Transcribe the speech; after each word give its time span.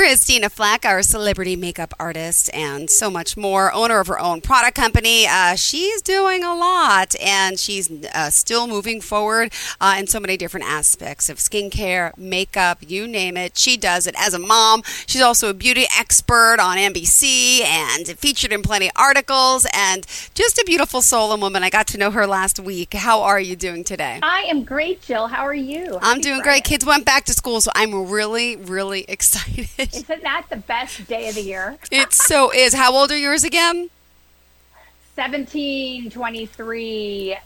Christina 0.00 0.48
Flach, 0.48 0.86
our 0.86 1.02
celebrity 1.02 1.56
makeup 1.56 1.92
artist, 2.00 2.48
and 2.54 2.88
so 2.88 3.10
much 3.10 3.36
more, 3.36 3.70
owner 3.70 4.00
of 4.00 4.06
her 4.06 4.18
own 4.18 4.40
product 4.40 4.74
company. 4.74 5.26
Uh, 5.26 5.54
she's 5.56 6.00
doing 6.00 6.42
a 6.42 6.54
lot 6.54 7.14
and 7.20 7.60
she's 7.60 7.90
uh, 8.14 8.30
still 8.30 8.66
moving 8.66 9.02
forward 9.02 9.52
uh, 9.78 9.96
in 9.98 10.06
so 10.06 10.18
many 10.18 10.38
different 10.38 10.64
aspects 10.64 11.28
of 11.28 11.36
skincare, 11.36 12.16
makeup, 12.16 12.78
you 12.88 13.06
name 13.06 13.36
it. 13.36 13.58
She 13.58 13.76
does 13.76 14.06
it 14.06 14.14
as 14.16 14.32
a 14.32 14.38
mom. 14.38 14.82
She's 15.06 15.20
also 15.20 15.50
a 15.50 15.54
beauty 15.54 15.84
expert 15.98 16.56
on 16.58 16.78
NBC 16.78 17.60
and 17.60 18.06
featured 18.06 18.54
in 18.54 18.62
plenty 18.62 18.86
of 18.86 18.92
articles 18.96 19.66
and 19.74 20.06
just 20.32 20.58
a 20.58 20.64
beautiful 20.64 21.02
soul 21.02 21.30
and 21.34 21.42
woman. 21.42 21.62
I 21.62 21.68
got 21.68 21.86
to 21.88 21.98
know 21.98 22.10
her 22.10 22.26
last 22.26 22.58
week. 22.58 22.94
How 22.94 23.20
are 23.20 23.38
you 23.38 23.54
doing 23.54 23.84
today? 23.84 24.20
I 24.22 24.44
am 24.48 24.64
great, 24.64 25.02
Jill. 25.02 25.26
How 25.26 25.42
are 25.42 25.52
you? 25.52 25.98
I'm 26.00 26.22
doing 26.22 26.40
Friday. 26.40 26.60
great. 26.60 26.64
Kids 26.64 26.86
went 26.86 27.04
back 27.04 27.26
to 27.26 27.34
school, 27.34 27.60
so 27.60 27.70
I'm 27.74 28.10
really, 28.10 28.56
really 28.56 29.04
excited. 29.06 29.89
Isn't 29.94 30.22
that 30.22 30.46
the 30.50 30.56
best 30.56 31.06
day 31.06 31.28
of 31.28 31.34
the 31.34 31.42
year? 31.42 31.78
it 31.90 32.12
so 32.12 32.52
is. 32.52 32.74
How 32.74 32.94
old 32.94 33.10
are 33.10 33.18
yours 33.18 33.44
again? 33.44 33.90
17, 35.16 36.10
23, 36.10 37.36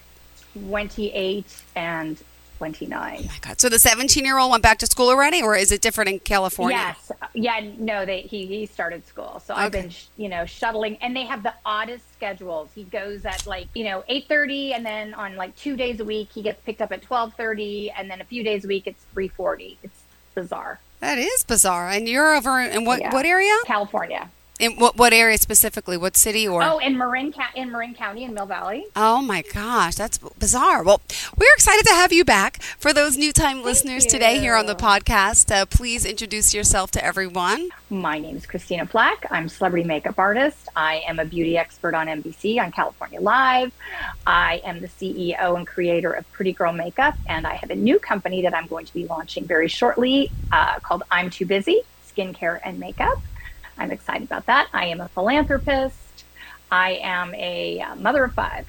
28, 0.69 1.62
and 1.75 2.23
29. 2.59 3.16
Oh 3.19 3.27
my 3.27 3.38
God. 3.41 3.61
So 3.61 3.69
the 3.69 3.79
17 3.79 4.25
year 4.25 4.38
old 4.38 4.51
went 4.51 4.62
back 4.62 4.79
to 4.79 4.87
school 4.87 5.09
already, 5.09 5.43
or 5.43 5.57
is 5.57 5.73
it 5.73 5.80
different 5.80 6.11
in 6.11 6.19
California? 6.21 6.77
Yes. 6.77 7.12
Yeah, 7.35 7.73
no, 7.79 8.07
they, 8.07 8.23
he, 8.23 8.47
he 8.47 8.66
started 8.66 9.07
school. 9.07 9.43
So 9.45 9.55
okay. 9.55 9.63
I've 9.63 9.73
been, 9.73 9.91
you 10.16 10.29
know, 10.29 10.47
shuttling, 10.47 10.97
and 10.99 11.16
they 11.16 11.24
have 11.24 11.43
the 11.43 11.55
oddest 11.66 12.11
schedules. 12.13 12.71
He 12.74 12.85
goes 12.85 13.24
at 13.24 13.46
like, 13.46 13.66
you 13.74 13.85
know, 13.85 14.05
8.30, 14.09 14.77
and 14.77 14.87
then 14.87 15.15
on 15.15 15.37
like 15.37 15.57
two 15.57 15.77
days 15.77 16.01
a 16.01 16.05
week, 16.05 16.30
he 16.33 16.43
gets 16.43 16.63
picked 16.63 16.80
up 16.80 16.93
at 16.93 17.02
12.30, 17.02 17.93
and 17.96 18.11
then 18.11 18.21
a 18.21 18.24
few 18.24 18.45
days 18.45 18.65
a 18.65 18.68
week, 18.68 18.87
it's 18.87 19.05
3.40. 19.15 19.77
It's 19.83 20.02
bizarre. 20.35 20.79
That 21.05 21.19
is 21.19 21.45
bizarre. 21.45 21.91
And 21.91 22.09
you're 22.09 22.35
over 22.35 22.59
in 22.59 22.87
what, 22.87 22.99
yeah. 22.99 23.13
what 23.13 23.27
area? 23.27 23.55
California. 23.66 24.30
In 24.60 24.77
what 24.77 24.97
what 24.97 25.13
area 25.13 25.37
specifically? 25.38 25.97
What 25.97 26.16
city 26.16 26.47
or? 26.47 26.63
Oh, 26.63 26.79
in 26.79 26.97
Marin 26.97 27.35
in 27.57 27.73
Marin 27.73 27.93
County 27.93 28.23
in 28.23 28.35
Mill 28.35 28.47
Valley. 28.47 28.87
Oh 28.95 29.21
my 29.21 29.43
gosh, 29.43 29.96
that's 29.96 30.19
bizarre. 30.19 30.85
Well, 30.85 31.02
we're 31.37 31.52
excited 31.55 31.85
to 31.87 31.93
have 31.93 32.13
you 32.13 32.24
back. 32.24 32.63
For 32.63 32.93
those 32.93 33.16
new 33.16 33.33
time 33.33 33.57
Thank 33.57 33.66
listeners 33.66 34.05
you. 34.05 34.11
today 34.11 34.38
here 34.38 34.55
on 34.55 34.66
the 34.66 34.77
podcast, 34.77 35.51
uh, 35.51 35.66
please 35.66 36.05
introduce 36.05 36.55
yourself 36.55 36.93
to 36.93 37.05
everyone. 37.05 37.71
My 37.91 38.21
name 38.21 38.37
is 38.37 38.46
Christina 38.46 38.87
Flach. 38.87 39.27
I'm 39.29 39.46
a 39.46 39.49
celebrity 39.49 39.88
makeup 39.88 40.21
artist. 40.21 40.68
I 40.77 41.02
am 41.09 41.18
a 41.18 41.24
beauty 41.24 41.59
expert 41.59 41.95
on 41.96 42.07
NBC 42.07 42.63
on 42.63 42.71
California 42.71 43.21
Live. 43.21 43.73
I 44.24 44.63
am 44.65 44.79
the 44.79 44.89
CEO 44.89 45.57
and 45.57 45.66
creator 45.66 46.13
of 46.13 46.30
Pretty 46.30 46.52
Girl 46.52 46.73
Makeup, 46.73 47.16
and 47.29 47.45
I 47.45 47.55
have 47.55 47.71
a 47.71 47.77
new 47.77 47.99
company 47.99 48.43
that 48.43 48.55
I'm 48.55 48.68
going 48.68 48.87
to 48.87 48.95
be 48.95 49.05
launching 49.07 49.46
very 49.46 49.66
shortly 49.66 50.30
uh, 50.52 50.79
called 50.79 51.02
I'm 51.11 51.29
Too 51.29 51.45
Busy 51.45 51.83
Skincare 52.07 52.61
and 52.65 52.79
Makeup. 52.79 53.18
I'm 53.79 53.91
excited 53.91 54.25
about 54.25 54.47
that. 54.47 54.69
I 54.73 54.87
am 54.87 55.01
a 55.01 55.09
philanthropist. 55.09 56.25
I 56.71 57.01
am 57.03 57.35
a 57.35 57.80
uh, 57.80 57.95
mother 57.97 58.25
of 58.25 58.35
five. 58.35 58.67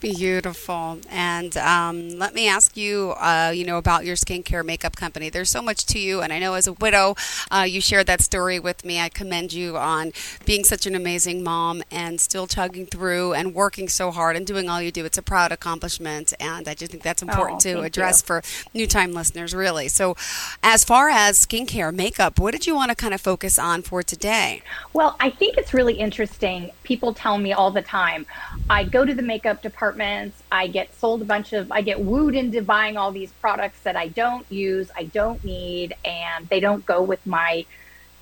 Beautiful. 0.00 0.98
And 1.10 1.54
um, 1.58 2.18
let 2.18 2.32
me 2.32 2.48
ask 2.48 2.74
you, 2.74 3.10
uh, 3.18 3.52
you 3.54 3.66
know, 3.66 3.76
about 3.76 4.06
your 4.06 4.16
skincare 4.16 4.64
makeup 4.64 4.96
company. 4.96 5.28
There's 5.28 5.50
so 5.50 5.60
much 5.60 5.84
to 5.86 5.98
you, 5.98 6.22
and 6.22 6.32
I 6.32 6.38
know 6.38 6.54
as 6.54 6.66
a 6.66 6.72
widow, 6.72 7.16
uh, 7.50 7.66
you 7.68 7.82
shared 7.82 8.06
that 8.06 8.22
story 8.22 8.58
with 8.58 8.82
me. 8.82 8.98
I 8.98 9.10
commend 9.10 9.52
you 9.52 9.76
on 9.76 10.12
being 10.46 10.64
such 10.64 10.86
an 10.86 10.94
amazing 10.94 11.42
mom 11.44 11.82
and 11.90 12.18
still 12.18 12.46
chugging 12.46 12.86
through 12.86 13.34
and 13.34 13.54
working 13.54 13.90
so 13.90 14.10
hard 14.10 14.36
and 14.36 14.46
doing 14.46 14.70
all 14.70 14.80
you 14.80 14.90
do. 14.90 15.04
It's 15.04 15.18
a 15.18 15.22
proud 15.22 15.52
accomplishment, 15.52 16.32
and 16.40 16.66
I 16.66 16.72
just 16.72 16.92
think 16.92 17.02
that's 17.02 17.20
important 17.20 17.66
oh, 17.66 17.74
to 17.74 17.80
address 17.82 18.22
you. 18.22 18.26
for 18.26 18.42
new 18.72 18.86
time 18.86 19.12
listeners, 19.12 19.54
really. 19.54 19.88
So, 19.88 20.16
as 20.62 20.82
far 20.82 21.10
as 21.10 21.44
skincare 21.44 21.94
makeup, 21.94 22.38
what 22.38 22.52
did 22.52 22.66
you 22.66 22.74
want 22.74 22.88
to 22.88 22.94
kind 22.94 23.12
of 23.12 23.20
focus 23.20 23.58
on 23.58 23.82
for 23.82 24.02
today? 24.02 24.62
Well, 24.94 25.16
I 25.20 25.28
think 25.28 25.58
it's 25.58 25.74
really 25.74 25.94
interesting. 25.94 26.70
People 26.84 27.12
tell 27.12 27.36
me 27.36 27.52
all 27.52 27.70
the 27.70 27.82
time, 27.82 28.24
I 28.70 28.84
go 28.84 29.04
to 29.04 29.12
the 29.12 29.22
makeup 29.22 29.60
department 29.60 29.89
apartments. 29.90 30.42
I 30.52 30.68
get 30.68 30.94
sold 30.94 31.22
a 31.22 31.24
bunch 31.24 31.52
of, 31.52 31.70
I 31.72 31.82
get 31.82 32.00
wooed 32.00 32.34
into 32.34 32.62
buying 32.62 32.96
all 32.96 33.12
these 33.12 33.32
products 33.32 33.80
that 33.82 33.96
I 33.96 34.08
don't 34.08 34.46
use, 34.50 34.90
I 34.96 35.04
don't 35.04 35.42
need, 35.44 35.94
and 36.04 36.48
they 36.48 36.60
don't 36.60 36.84
go 36.86 37.02
with 37.02 37.24
my, 37.26 37.66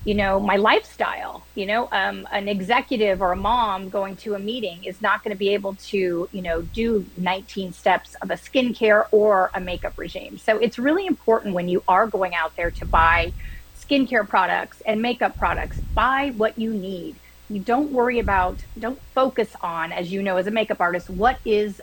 you 0.03 0.15
know, 0.15 0.39
my 0.39 0.55
lifestyle. 0.55 1.43
You 1.55 1.67
know, 1.67 1.89
um, 1.91 2.27
an 2.31 2.47
executive 2.47 3.21
or 3.21 3.31
a 3.33 3.35
mom 3.35 3.89
going 3.89 4.15
to 4.17 4.33
a 4.33 4.39
meeting 4.39 4.83
is 4.83 5.01
not 5.01 5.23
going 5.23 5.35
to 5.35 5.37
be 5.37 5.53
able 5.53 5.75
to, 5.75 6.27
you 6.31 6.41
know, 6.41 6.61
do 6.61 7.05
19 7.17 7.73
steps 7.73 8.15
of 8.21 8.31
a 8.31 8.35
skincare 8.35 9.05
or 9.11 9.51
a 9.53 9.59
makeup 9.59 9.97
regime. 9.97 10.37
So 10.37 10.57
it's 10.57 10.79
really 10.79 11.05
important 11.05 11.53
when 11.53 11.69
you 11.69 11.83
are 11.87 12.07
going 12.07 12.33
out 12.33 12.55
there 12.55 12.71
to 12.71 12.85
buy 12.85 13.31
skincare 13.79 14.27
products 14.27 14.81
and 14.85 15.01
makeup 15.01 15.37
products, 15.37 15.79
buy 15.93 16.33
what 16.35 16.57
you 16.57 16.73
need 16.73 17.15
you 17.49 17.59
don't 17.59 17.91
worry 17.91 18.19
about, 18.19 18.57
don't 18.77 18.99
focus 19.13 19.55
on, 19.61 19.91
as 19.91 20.11
you 20.11 20.21
know, 20.21 20.37
as 20.37 20.47
a 20.47 20.51
makeup 20.51 20.79
artist, 20.79 21.09
what 21.09 21.39
is 21.45 21.81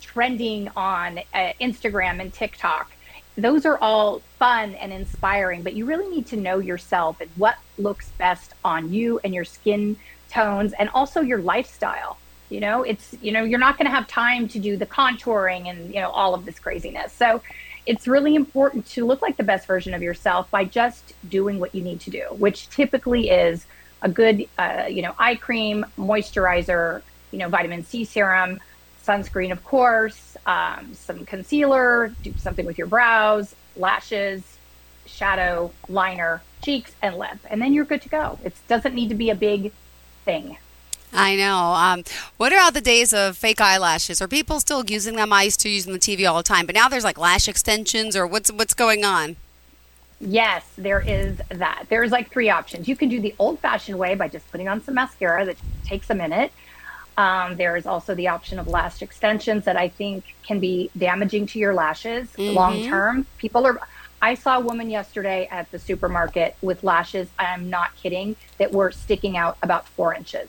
trending 0.00 0.68
on 0.76 1.18
uh, 1.34 1.52
Instagram 1.60 2.20
and 2.20 2.32
TikTok. 2.32 2.92
Those 3.36 3.66
are 3.66 3.78
all 3.78 4.20
fun 4.38 4.74
and 4.74 4.92
inspiring, 4.92 5.62
but 5.62 5.74
you 5.74 5.84
really 5.84 6.08
need 6.08 6.26
to 6.28 6.36
know 6.36 6.58
yourself 6.58 7.20
and 7.20 7.30
what 7.36 7.56
looks 7.78 8.08
best 8.10 8.54
on 8.64 8.92
you 8.92 9.20
and 9.22 9.34
your 9.34 9.44
skin 9.44 9.96
tones 10.30 10.72
and 10.72 10.88
also 10.90 11.20
your 11.20 11.38
lifestyle. 11.38 12.18
You 12.50 12.60
know, 12.60 12.82
it's, 12.82 13.14
you 13.20 13.30
know, 13.30 13.44
you're 13.44 13.58
not 13.58 13.76
going 13.76 13.86
to 13.86 13.94
have 13.94 14.08
time 14.08 14.48
to 14.48 14.58
do 14.58 14.76
the 14.76 14.86
contouring 14.86 15.68
and, 15.68 15.92
you 15.94 16.00
know, 16.00 16.10
all 16.10 16.34
of 16.34 16.46
this 16.46 16.58
craziness. 16.58 17.12
So 17.12 17.42
it's 17.86 18.08
really 18.08 18.34
important 18.34 18.86
to 18.86 19.06
look 19.06 19.22
like 19.22 19.36
the 19.36 19.42
best 19.42 19.66
version 19.66 19.94
of 19.94 20.02
yourself 20.02 20.50
by 20.50 20.64
just 20.64 21.12
doing 21.28 21.58
what 21.60 21.74
you 21.74 21.82
need 21.82 22.00
to 22.00 22.10
do, 22.10 22.24
which 22.38 22.68
typically 22.70 23.30
is 23.30 23.66
a 24.02 24.08
good, 24.08 24.46
uh, 24.58 24.84
you 24.88 25.02
know, 25.02 25.14
eye 25.18 25.34
cream, 25.34 25.84
moisturizer, 25.98 27.02
you 27.30 27.38
know, 27.38 27.48
vitamin 27.48 27.84
C 27.84 28.04
serum, 28.04 28.60
sunscreen, 29.04 29.52
of 29.52 29.64
course, 29.64 30.36
um, 30.46 30.94
some 30.94 31.24
concealer, 31.24 32.14
do 32.22 32.32
something 32.38 32.66
with 32.66 32.78
your 32.78 32.86
brows, 32.86 33.54
lashes, 33.76 34.58
shadow, 35.06 35.72
liner, 35.88 36.42
cheeks, 36.62 36.92
and 37.02 37.16
lip, 37.16 37.38
and 37.50 37.60
then 37.60 37.72
you're 37.72 37.84
good 37.84 38.02
to 38.02 38.08
go. 38.08 38.38
It 38.44 38.54
doesn't 38.68 38.94
need 38.94 39.08
to 39.08 39.14
be 39.14 39.30
a 39.30 39.34
big 39.34 39.72
thing. 40.24 40.58
I 41.12 41.36
know. 41.36 41.72
Um, 41.72 42.04
what 42.36 42.52
about 42.52 42.74
the 42.74 42.82
days 42.82 43.14
of 43.14 43.36
fake 43.36 43.62
eyelashes? 43.62 44.20
Are 44.20 44.28
people 44.28 44.60
still 44.60 44.84
using 44.84 45.16
them? 45.16 45.32
I 45.32 45.44
used 45.44 45.60
to 45.60 45.68
use 45.70 45.84
them 45.84 45.94
on 45.94 45.98
the 45.98 46.16
TV 46.16 46.28
all 46.28 46.36
the 46.36 46.42
time, 46.42 46.66
but 46.66 46.74
now 46.74 46.88
there's 46.88 47.04
like 47.04 47.18
lash 47.18 47.48
extensions, 47.48 48.14
or 48.14 48.26
what's 48.26 48.52
what's 48.52 48.74
going 48.74 49.04
on? 49.04 49.36
Yes, 50.20 50.66
there 50.76 51.00
is 51.00 51.40
that. 51.48 51.86
There's 51.88 52.10
like 52.10 52.30
three 52.30 52.50
options. 52.50 52.88
You 52.88 52.96
can 52.96 53.08
do 53.08 53.20
the 53.20 53.34
old 53.38 53.60
fashioned 53.60 53.98
way 53.98 54.14
by 54.14 54.28
just 54.28 54.50
putting 54.50 54.68
on 54.68 54.82
some 54.82 54.94
mascara 54.94 55.44
that 55.44 55.56
takes 55.84 56.10
a 56.10 56.14
minute. 56.14 56.52
Um, 57.16 57.56
there 57.56 57.76
is 57.76 57.86
also 57.86 58.14
the 58.14 58.28
option 58.28 58.58
of 58.58 58.68
lash 58.68 59.02
extensions 59.02 59.64
that 59.64 59.76
I 59.76 59.88
think 59.88 60.36
can 60.44 60.60
be 60.60 60.90
damaging 60.96 61.46
to 61.48 61.58
your 61.58 61.74
lashes 61.74 62.28
mm-hmm. 62.30 62.54
long 62.54 62.84
term. 62.84 63.26
People 63.38 63.66
are, 63.66 63.80
I 64.22 64.34
saw 64.34 64.58
a 64.58 64.60
woman 64.60 64.90
yesterday 64.90 65.48
at 65.50 65.70
the 65.70 65.78
supermarket 65.78 66.56
with 66.62 66.82
lashes, 66.82 67.28
I'm 67.38 67.70
not 67.70 67.94
kidding, 67.96 68.36
that 68.58 68.72
were 68.72 68.90
sticking 68.92 69.36
out 69.36 69.56
about 69.62 69.88
four 69.88 70.14
inches. 70.14 70.48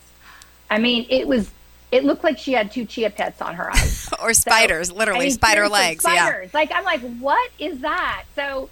I 0.70 0.78
mean, 0.78 1.08
it 1.10 1.28
was, 1.28 1.52
it 1.92 2.04
looked 2.04 2.24
like 2.24 2.38
she 2.38 2.54
had 2.54 2.72
two 2.72 2.86
chia 2.86 3.10
pets 3.10 3.42
on 3.42 3.56
her 3.56 3.72
eyes. 3.72 4.10
or 4.22 4.34
spiders, 4.34 4.90
so, 4.90 4.96
literally, 4.96 5.22
I 5.22 5.30
mean, 5.30 5.32
spider 5.32 5.68
legs. 5.68 6.04
Spiders. 6.04 6.52
Yeah. 6.54 6.60
Like, 6.60 6.72
I'm 6.72 6.84
like, 6.84 7.02
what 7.20 7.52
is 7.58 7.80
that? 7.80 8.26
So, 8.36 8.70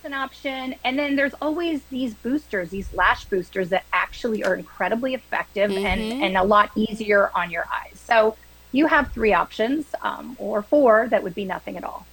that's 0.00 0.12
an 0.12 0.18
option. 0.18 0.74
And 0.84 0.98
then 0.98 1.16
there's 1.16 1.34
always 1.40 1.82
these 1.84 2.14
boosters, 2.14 2.70
these 2.70 2.92
lash 2.94 3.24
boosters 3.26 3.68
that 3.70 3.84
actually 3.92 4.44
are 4.44 4.54
incredibly 4.54 5.14
effective 5.14 5.70
mm-hmm. 5.70 5.86
and, 5.86 6.22
and 6.22 6.36
a 6.36 6.42
lot 6.42 6.70
easier 6.74 7.30
on 7.34 7.50
your 7.50 7.66
eyes. 7.72 8.00
So 8.04 8.36
you 8.72 8.86
have 8.86 9.12
three 9.12 9.32
options 9.32 9.86
um, 10.02 10.36
or 10.38 10.62
four 10.62 11.08
that 11.08 11.22
would 11.22 11.34
be 11.34 11.44
nothing 11.44 11.76
at 11.76 11.84
all. 11.84 12.06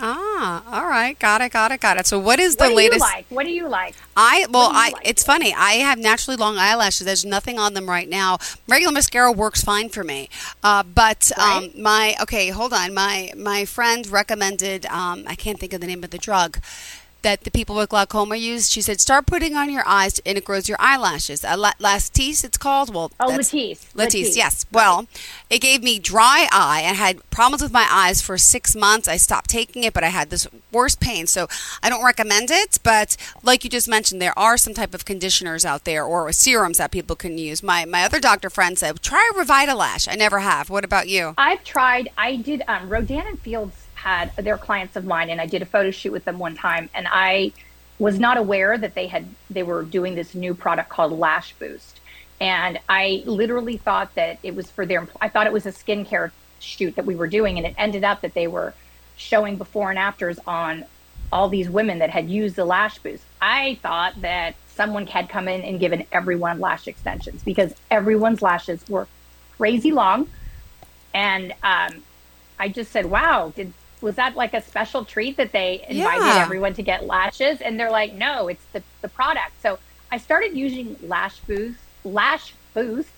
Ah, 0.00 0.62
all 0.70 0.88
right, 0.88 1.18
got 1.18 1.40
it, 1.40 1.50
got 1.50 1.72
it, 1.72 1.80
got 1.80 1.98
it. 1.98 2.06
So, 2.06 2.20
what 2.20 2.38
is 2.38 2.54
the 2.54 2.66
what 2.66 2.74
latest? 2.74 3.00
like? 3.00 3.26
What 3.30 3.46
do 3.46 3.50
you 3.50 3.66
like? 3.66 3.96
I 4.16 4.46
well, 4.48 4.70
I 4.72 4.90
like? 4.90 5.02
it's 5.04 5.24
funny. 5.24 5.52
I 5.52 5.72
have 5.72 5.98
naturally 5.98 6.36
long 6.36 6.56
eyelashes. 6.56 7.04
There's 7.04 7.24
nothing 7.24 7.58
on 7.58 7.74
them 7.74 7.90
right 7.90 8.08
now. 8.08 8.38
Regular 8.68 8.92
mascara 8.92 9.32
works 9.32 9.64
fine 9.64 9.88
for 9.88 10.04
me, 10.04 10.28
uh, 10.62 10.84
but 10.84 11.32
um, 11.36 11.70
my 11.76 12.14
okay, 12.22 12.50
hold 12.50 12.72
on. 12.72 12.94
My 12.94 13.32
my 13.36 13.64
friend 13.64 14.06
recommended. 14.06 14.86
Um, 14.86 15.24
I 15.26 15.34
can't 15.34 15.58
think 15.58 15.72
of 15.72 15.80
the 15.80 15.88
name 15.88 16.04
of 16.04 16.10
the 16.10 16.18
drug 16.18 16.60
that 17.28 17.44
the 17.44 17.50
people 17.50 17.76
with 17.76 17.90
glaucoma 17.90 18.36
use. 18.36 18.70
She 18.70 18.80
said, 18.80 19.00
start 19.00 19.26
putting 19.26 19.54
on 19.54 19.68
your 19.68 19.82
eyes, 19.86 20.18
and 20.24 20.38
it 20.38 20.44
grows 20.46 20.66
your 20.66 20.78
eyelashes. 20.80 21.42
La- 21.44 21.72
Lastis, 21.78 22.42
it's 22.42 22.56
called. 22.56 22.94
Well, 22.94 23.12
Oh, 23.20 23.28
Latisse. 23.28 23.92
Latisse, 23.94 24.34
yes. 24.34 24.64
Well, 24.72 25.06
it 25.50 25.58
gave 25.60 25.82
me 25.82 25.98
dry 25.98 26.48
eye. 26.50 26.78
I 26.88 26.94
had 26.94 27.28
problems 27.30 27.62
with 27.62 27.70
my 27.72 27.86
eyes 27.90 28.22
for 28.22 28.38
six 28.38 28.74
months. 28.74 29.06
I 29.08 29.18
stopped 29.18 29.50
taking 29.50 29.84
it, 29.84 29.92
but 29.92 30.04
I 30.04 30.08
had 30.08 30.30
this 30.30 30.46
worse 30.72 30.94
pain. 30.94 31.26
So 31.26 31.48
I 31.82 31.90
don't 31.90 32.02
recommend 32.04 32.50
it. 32.50 32.78
But 32.82 33.16
like 33.42 33.62
you 33.62 33.68
just 33.68 33.88
mentioned, 33.88 34.22
there 34.22 34.38
are 34.38 34.56
some 34.56 34.72
type 34.72 34.94
of 34.94 35.04
conditioners 35.04 35.66
out 35.66 35.84
there 35.84 36.04
or 36.04 36.32
serums 36.32 36.78
that 36.78 36.90
people 36.90 37.14
can 37.16 37.36
use. 37.36 37.62
My 37.62 37.84
my 37.84 38.04
other 38.04 38.20
doctor 38.20 38.48
friend 38.48 38.78
said, 38.78 39.02
try 39.02 39.30
Revitalash. 39.36 40.08
I 40.10 40.14
never 40.14 40.38
have. 40.38 40.70
What 40.70 40.84
about 40.84 41.08
you? 41.08 41.34
I've 41.36 41.62
tried. 41.62 42.08
I 42.16 42.36
did. 42.36 42.62
Um, 42.66 42.88
Rodan 42.88 43.26
and 43.26 43.38
Fields 43.40 43.74
had 43.98 44.34
their 44.36 44.56
clients 44.56 44.96
of 44.96 45.04
mine, 45.04 45.28
and 45.28 45.40
I 45.40 45.46
did 45.46 45.60
a 45.60 45.66
photo 45.66 45.90
shoot 45.90 46.12
with 46.12 46.24
them 46.24 46.38
one 46.38 46.54
time, 46.54 46.88
and 46.94 47.06
I 47.10 47.52
was 47.98 48.18
not 48.18 48.36
aware 48.36 48.78
that 48.78 48.94
they 48.94 49.08
had 49.08 49.26
they 49.50 49.64
were 49.64 49.82
doing 49.82 50.14
this 50.14 50.34
new 50.34 50.54
product 50.54 50.88
called 50.88 51.12
Lash 51.12 51.52
Boost, 51.54 52.00
and 52.40 52.78
I 52.88 53.22
literally 53.26 53.76
thought 53.76 54.14
that 54.14 54.38
it 54.42 54.54
was 54.54 54.70
for 54.70 54.86
their. 54.86 55.08
I 55.20 55.28
thought 55.28 55.46
it 55.46 55.52
was 55.52 55.66
a 55.66 55.72
skincare 55.72 56.30
shoot 56.60 56.96
that 56.96 57.06
we 57.06 57.16
were 57.16 57.26
doing, 57.26 57.58
and 57.58 57.66
it 57.66 57.74
ended 57.76 58.04
up 58.04 58.20
that 58.20 58.34
they 58.34 58.46
were 58.46 58.72
showing 59.16 59.56
before 59.56 59.90
and 59.90 59.98
afters 59.98 60.38
on 60.46 60.84
all 61.32 61.48
these 61.48 61.68
women 61.68 61.98
that 61.98 62.10
had 62.10 62.30
used 62.30 62.56
the 62.56 62.64
Lash 62.64 62.98
Boost. 62.98 63.24
I 63.42 63.78
thought 63.82 64.20
that 64.22 64.54
someone 64.68 65.08
had 65.08 65.28
come 65.28 65.48
in 65.48 65.60
and 65.62 65.80
given 65.80 66.06
everyone 66.12 66.60
lash 66.60 66.86
extensions 66.86 67.42
because 67.42 67.74
everyone's 67.90 68.42
lashes 68.42 68.88
were 68.88 69.08
crazy 69.56 69.90
long 69.90 70.28
and 71.14 71.52
um, 71.62 72.02
I 72.58 72.68
just 72.68 72.92
said, 72.92 73.06
"Wow, 73.06 73.52
did 73.54 73.72
was 74.00 74.16
that 74.16 74.36
like 74.36 74.54
a 74.54 74.60
special 74.60 75.04
treat 75.04 75.36
that 75.36 75.52
they 75.52 75.84
invited 75.88 76.24
Yeah. 76.26 76.42
everyone 76.42 76.74
to 76.74 76.82
get 76.82 77.06
lashes?" 77.06 77.60
And 77.60 77.78
they're 77.78 77.90
like, 77.90 78.12
"No, 78.12 78.48
it's 78.48 78.64
the 78.72 78.82
the 79.02 79.08
product." 79.08 79.60
So 79.62 79.78
I 80.10 80.18
started 80.18 80.56
using 80.56 80.96
Lash 81.02 81.38
Boost, 81.40 81.78
Lash 82.04 82.54
Boost 82.74 83.10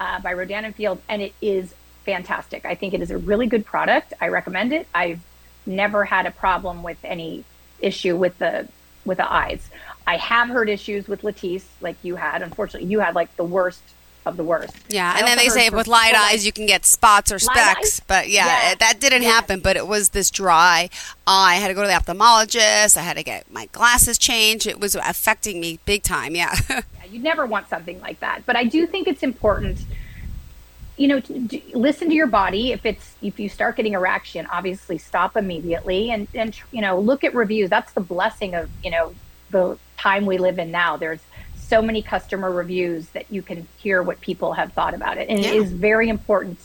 uh, 0.00 0.20
by 0.20 0.32
Rodan 0.32 0.64
and 0.64 0.74
Field, 0.74 1.00
and 1.08 1.22
it 1.22 1.32
is 1.40 1.74
fantastic. 2.04 2.64
I 2.66 2.74
think 2.74 2.92
it 2.94 3.00
is 3.00 3.10
a 3.10 3.18
really 3.18 3.46
good 3.46 3.64
product. 3.64 4.12
I 4.20 4.28
recommend 4.28 4.72
it. 4.72 4.86
I've 4.94 5.20
never 5.66 6.04
had 6.04 6.26
a 6.26 6.30
problem 6.30 6.82
with 6.82 6.98
any 7.04 7.44
issue 7.80 8.16
with 8.16 8.38
the 8.38 8.68
with 9.04 9.18
the 9.18 9.30
eyes. 9.32 9.68
I 10.06 10.16
have 10.16 10.48
heard 10.48 10.68
issues 10.68 11.08
with 11.08 11.22
Latisse, 11.22 11.66
like 11.80 11.96
you 12.02 12.16
had. 12.16 12.42
Unfortunately, 12.42 12.88
you 12.88 13.00
had 13.00 13.14
like 13.14 13.34
the 13.36 13.44
worst 13.44 13.82
of 14.26 14.36
the 14.36 14.44
worst. 14.44 14.74
Yeah, 14.88 15.16
and 15.18 15.26
then 15.26 15.36
they 15.36 15.48
say 15.48 15.68
with 15.70 15.86
light 15.86 16.14
eyes 16.14 16.46
you 16.46 16.52
can 16.52 16.66
get 16.66 16.86
spots 16.86 17.30
or 17.30 17.38
specks, 17.38 18.00
but 18.00 18.30
yeah, 18.30 18.46
Yeah. 18.46 18.72
it- 18.72 18.78
that 18.78 18.98
didn't 19.00 19.22
Yeah. 19.22 19.30
happen. 19.32 19.60
But 19.60 19.76
it 19.76 19.86
was 19.86 20.10
this 20.10 20.30
dry 20.30 20.88
eye. 21.26 21.54
I 21.54 21.56
had 21.56 21.68
to 21.68 21.74
go 21.74 21.82
to 21.82 21.88
the 21.88 21.94
ophthalmologist. 21.94 22.96
I 22.96 23.02
had 23.02 23.16
to 23.16 23.22
get 23.22 23.50
my 23.52 23.66
glasses 23.66 24.16
changed. 24.18 24.66
It 24.66 24.80
was 24.80 24.94
affecting 24.94 25.60
me 25.60 25.78
big 25.84 26.02
time. 26.02 26.34
Yeah, 26.34 26.54
Yeah, 26.70 26.80
you 27.10 27.18
never 27.20 27.44
want 27.46 27.68
something 27.68 28.00
like 28.00 28.20
that. 28.20 28.42
But 28.46 28.56
I 28.56 28.64
do 28.64 28.86
think 28.86 29.06
it's 29.08 29.22
important, 29.22 29.78
you 30.96 31.08
know, 31.08 31.20
to, 31.20 31.48
to 31.48 31.60
listen 31.78 32.08
to 32.08 32.14
your 32.14 32.26
body. 32.26 32.72
If 32.72 32.86
it's 32.86 33.14
if 33.20 33.38
you 33.38 33.48
start 33.48 33.76
getting 33.76 33.94
a 33.94 34.00
reaction, 34.00 34.46
obviously 34.50 34.96
stop 34.98 35.36
immediately 35.36 36.10
and 36.10 36.28
and 36.34 36.58
you 36.72 36.80
know 36.80 36.98
look 36.98 37.24
at 37.24 37.34
reviews. 37.34 37.68
That's 37.68 37.92
the 37.92 38.00
blessing 38.00 38.54
of 38.54 38.70
you 38.82 38.90
know 38.90 39.14
the 39.50 39.76
time 39.98 40.24
we 40.26 40.38
live 40.38 40.58
in 40.58 40.70
now. 40.70 40.96
There's 40.96 41.20
so 41.68 41.80
many 41.80 42.02
customer 42.02 42.50
reviews 42.50 43.08
that 43.10 43.26
you 43.30 43.42
can 43.42 43.66
hear 43.78 44.02
what 44.02 44.20
people 44.20 44.52
have 44.52 44.72
thought 44.72 44.94
about 44.94 45.18
it, 45.18 45.28
and 45.28 45.40
Yeah. 45.40 45.48
it 45.52 45.56
is 45.56 45.72
very 45.72 46.08
important 46.08 46.58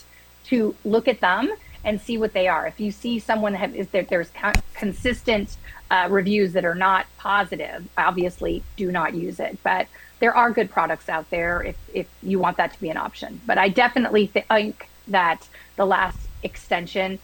to 0.45 0.75
look 0.83 1.07
at 1.07 1.19
them 1.21 1.51
and 1.83 2.01
see 2.01 2.17
what 2.17 2.33
they 2.33 2.47
are. 2.47 2.67
If 2.67 2.79
you 2.79 2.91
see 2.91 3.19
someone 3.19 3.53
that 3.53 3.59
have, 3.59 3.75
is 3.75 3.87
there, 3.89 4.03
there's 4.03 4.29
con- 4.31 4.61
consistent 4.73 5.55
uh, 5.89 6.07
reviews 6.09 6.53
that 6.53 6.65
are 6.65 6.75
not 6.75 7.05
positive, 7.17 7.87
obviously 7.97 8.63
do 8.75 8.91
not 8.91 9.13
use 9.13 9.39
it. 9.39 9.57
But 9.63 9.87
there 10.19 10.35
are 10.35 10.51
good 10.51 10.69
products 10.69 11.07
out 11.07 11.29
there 11.29 11.63
if, 11.63 11.77
if 11.93 12.07
you 12.21 12.37
want 12.39 12.57
that 12.57 12.73
to 12.73 12.81
be 12.81 12.89
an 12.89 12.97
option. 12.97 13.39
But 13.45 13.57
I 13.57 13.69
definitely 13.69 14.27
think 14.27 14.89
that 15.07 15.47
the 15.77 15.85
last 15.85 16.19
extension, 16.43 17.19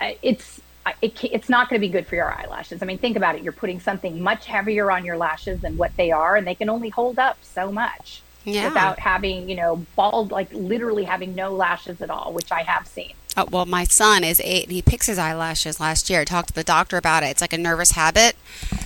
uh, 0.00 0.12
it's 0.22 0.60
it, 1.02 1.24
it's 1.24 1.48
not 1.48 1.68
going 1.68 1.80
to 1.80 1.86
be 1.86 1.90
good 1.92 2.06
for 2.06 2.14
your 2.16 2.32
eyelashes. 2.32 2.82
I 2.82 2.86
mean, 2.86 2.98
think 2.98 3.16
about 3.16 3.34
it. 3.36 3.42
You're 3.42 3.52
putting 3.52 3.80
something 3.80 4.22
much 4.22 4.46
heavier 4.46 4.90
on 4.90 5.04
your 5.04 5.16
lashes 5.16 5.60
than 5.60 5.76
what 5.76 5.96
they 5.96 6.10
are, 6.10 6.36
and 6.36 6.46
they 6.46 6.54
can 6.54 6.68
only 6.68 6.88
hold 6.88 7.18
up 7.18 7.38
so 7.42 7.70
much 7.70 8.22
Yeah. 8.44 8.68
without 8.68 8.98
having, 8.98 9.48
you 9.48 9.56
know, 9.56 9.84
bald, 9.96 10.30
like 10.30 10.48
literally 10.52 11.04
having 11.04 11.34
no 11.34 11.52
lashes 11.52 12.00
at 12.00 12.10
all, 12.10 12.32
which 12.32 12.50
I 12.50 12.62
have 12.62 12.86
seen. 12.86 13.12
Oh, 13.36 13.46
well, 13.50 13.64
my 13.64 13.84
son 13.84 14.24
is 14.24 14.40
eight 14.44 14.64
and 14.64 14.72
he 14.72 14.82
picks 14.82 15.06
his 15.06 15.18
eyelashes 15.18 15.78
last 15.78 16.10
year. 16.10 16.22
I 16.22 16.24
talked 16.24 16.48
to 16.48 16.54
the 16.54 16.64
doctor 16.64 16.96
about 16.96 17.22
it. 17.22 17.26
It's 17.26 17.40
like 17.40 17.52
a 17.52 17.58
nervous 17.58 17.92
habit. 17.92 18.34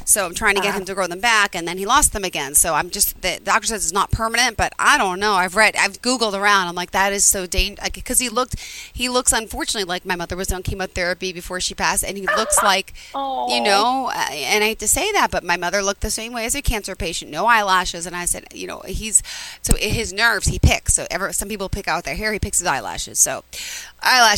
So 0.05 0.27
I'm 0.27 0.35
trying 0.35 0.55
to 0.57 0.61
get 0.61 0.71
Uh-huh. 0.71 0.81
him 0.81 0.85
to 0.85 0.95
grow 0.95 1.07
them 1.07 1.21
back 1.21 1.55
and 1.55 1.67
then 1.67 1.79
he 1.79 1.87
lost 1.87 2.13
them 2.13 2.25
again. 2.25 2.55
So 2.55 2.75
I'm 2.75 2.91
just, 2.91 3.23
the 3.23 3.41
doctor 3.43 3.69
says 3.69 3.85
it's 3.85 3.93
not 3.93 4.11
permanent, 4.11 4.57
but 4.59 4.75
I 4.79 4.99
don't 4.99 5.19
know. 5.19 5.33
I've 5.33 5.57
read, 5.57 5.77
I've 5.77 6.03
Googled 6.03 6.35
around. 6.35 6.69
I'm 6.69 6.75
like, 6.75 6.91
that 6.91 7.13
is 7.13 7.25
so 7.25 7.47
dangerous. 7.47 7.89
Because 7.91 8.19
he 8.19 8.29
looked, 8.29 8.59
he 8.93 9.09
looks 9.09 9.33
unfortunately 9.33 9.85
like 9.89 10.05
my 10.05 10.15
mother 10.15 10.37
was 10.37 10.53
on 10.53 10.63
chemotherapy 10.63 11.33
before 11.33 11.59
she 11.61 11.75
passed 11.75 12.05
and 12.05 12.19
he 12.19 12.27
looks 12.27 12.59
like, 12.63 12.93
you 13.15 13.61
know, 13.63 14.11
uh, 14.15 14.27
and 14.31 14.63
I 14.63 14.69
hate 14.69 14.79
to 14.81 14.89
say 14.89 15.11
that, 15.13 15.31
but 15.31 15.43
my 15.43 15.57
mother 15.57 15.83
looked 15.83 16.03
the 16.03 16.11
same 16.11 16.35
way 16.35 16.45
as 16.45 16.55
a 16.55 16.61
cancer 16.61 16.95
patient, 16.95 17.31
no 17.31 17.47
eyelashes. 17.47 18.05
And 18.07 18.15
I 18.15 18.27
said, 18.27 18.45
you 18.53 18.67
know, 18.67 18.83
he's, 18.87 19.23
so 19.63 19.75
his 19.77 20.13
nerves, 20.13 20.49
he 20.49 20.59
picks. 20.59 20.93
So 20.95 21.07
ever, 21.11 21.33
some 21.33 21.49
people 21.49 21.71
pick 21.71 21.89
out 21.89 22.05
their 22.05 22.15
hair, 22.17 22.33
he 22.35 22.39
picks 22.39 22.59
his 22.59 22.67
eyelashes. 22.67 23.19
So 23.19 23.43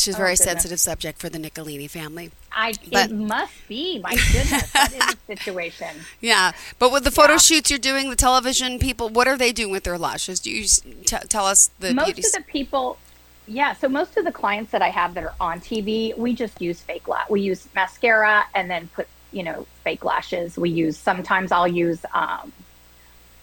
eyelash 0.06 0.08
is 0.08 0.14
Oh, 0.14 0.18
very 0.18 0.32
goodness. 0.36 0.44
sensitive 0.52 0.80
subject 0.80 1.18
for 1.18 1.28
the 1.28 1.38
Nicolini 1.38 1.88
family. 1.88 2.30
I 2.52 2.74
But- 2.92 3.10
it 3.10 3.14
must 3.14 3.52
be. 3.68 3.98
My 3.98 4.10
goodness, 4.32 4.70
that 4.72 4.92
is 4.92 5.14
a 5.14 5.36
situation. 5.36 5.88
Yeah, 6.20 6.52
but 6.78 6.92
with 6.92 7.04
the 7.04 7.10
photo 7.10 7.34
Yeah. 7.34 7.38
shoots 7.38 7.70
you're 7.70 7.78
doing, 7.78 8.10
the 8.10 8.16
television 8.16 8.78
people, 8.78 9.08
what 9.08 9.28
are 9.28 9.36
they 9.36 9.52
doing 9.52 9.70
with 9.72 9.84
their 9.84 9.98
lashes? 9.98 10.40
Do 10.40 10.50
you 10.50 10.64
t- 10.66 11.16
tell 11.28 11.46
us 11.46 11.70
the 11.80 11.92
most 11.94 12.06
beauty? 12.06 12.22
of 12.26 12.32
the 12.32 12.42
people, 12.42 12.98
yeah. 13.46 13.74
So 13.74 13.88
most 13.88 14.16
of 14.16 14.24
the 14.24 14.32
clients 14.32 14.72
that 14.72 14.82
I 14.82 14.88
have 14.90 15.14
that 15.14 15.24
are 15.24 15.34
on 15.40 15.60
TV, 15.60 16.16
we 16.16 16.34
just 16.34 16.60
use 16.60 16.80
fake 16.80 17.06
lash. 17.08 17.28
We 17.28 17.42
use 17.42 17.68
mascara 17.74 18.44
and 18.54 18.70
then 18.70 18.88
put 18.94 19.06
you 19.32 19.42
know 19.42 19.66
fake 19.84 20.04
lashes. 20.04 20.56
We 20.56 20.70
use 20.70 20.96
sometimes 20.96 21.52
I'll 21.52 21.68
use. 21.68 22.04
Um, 22.14 22.52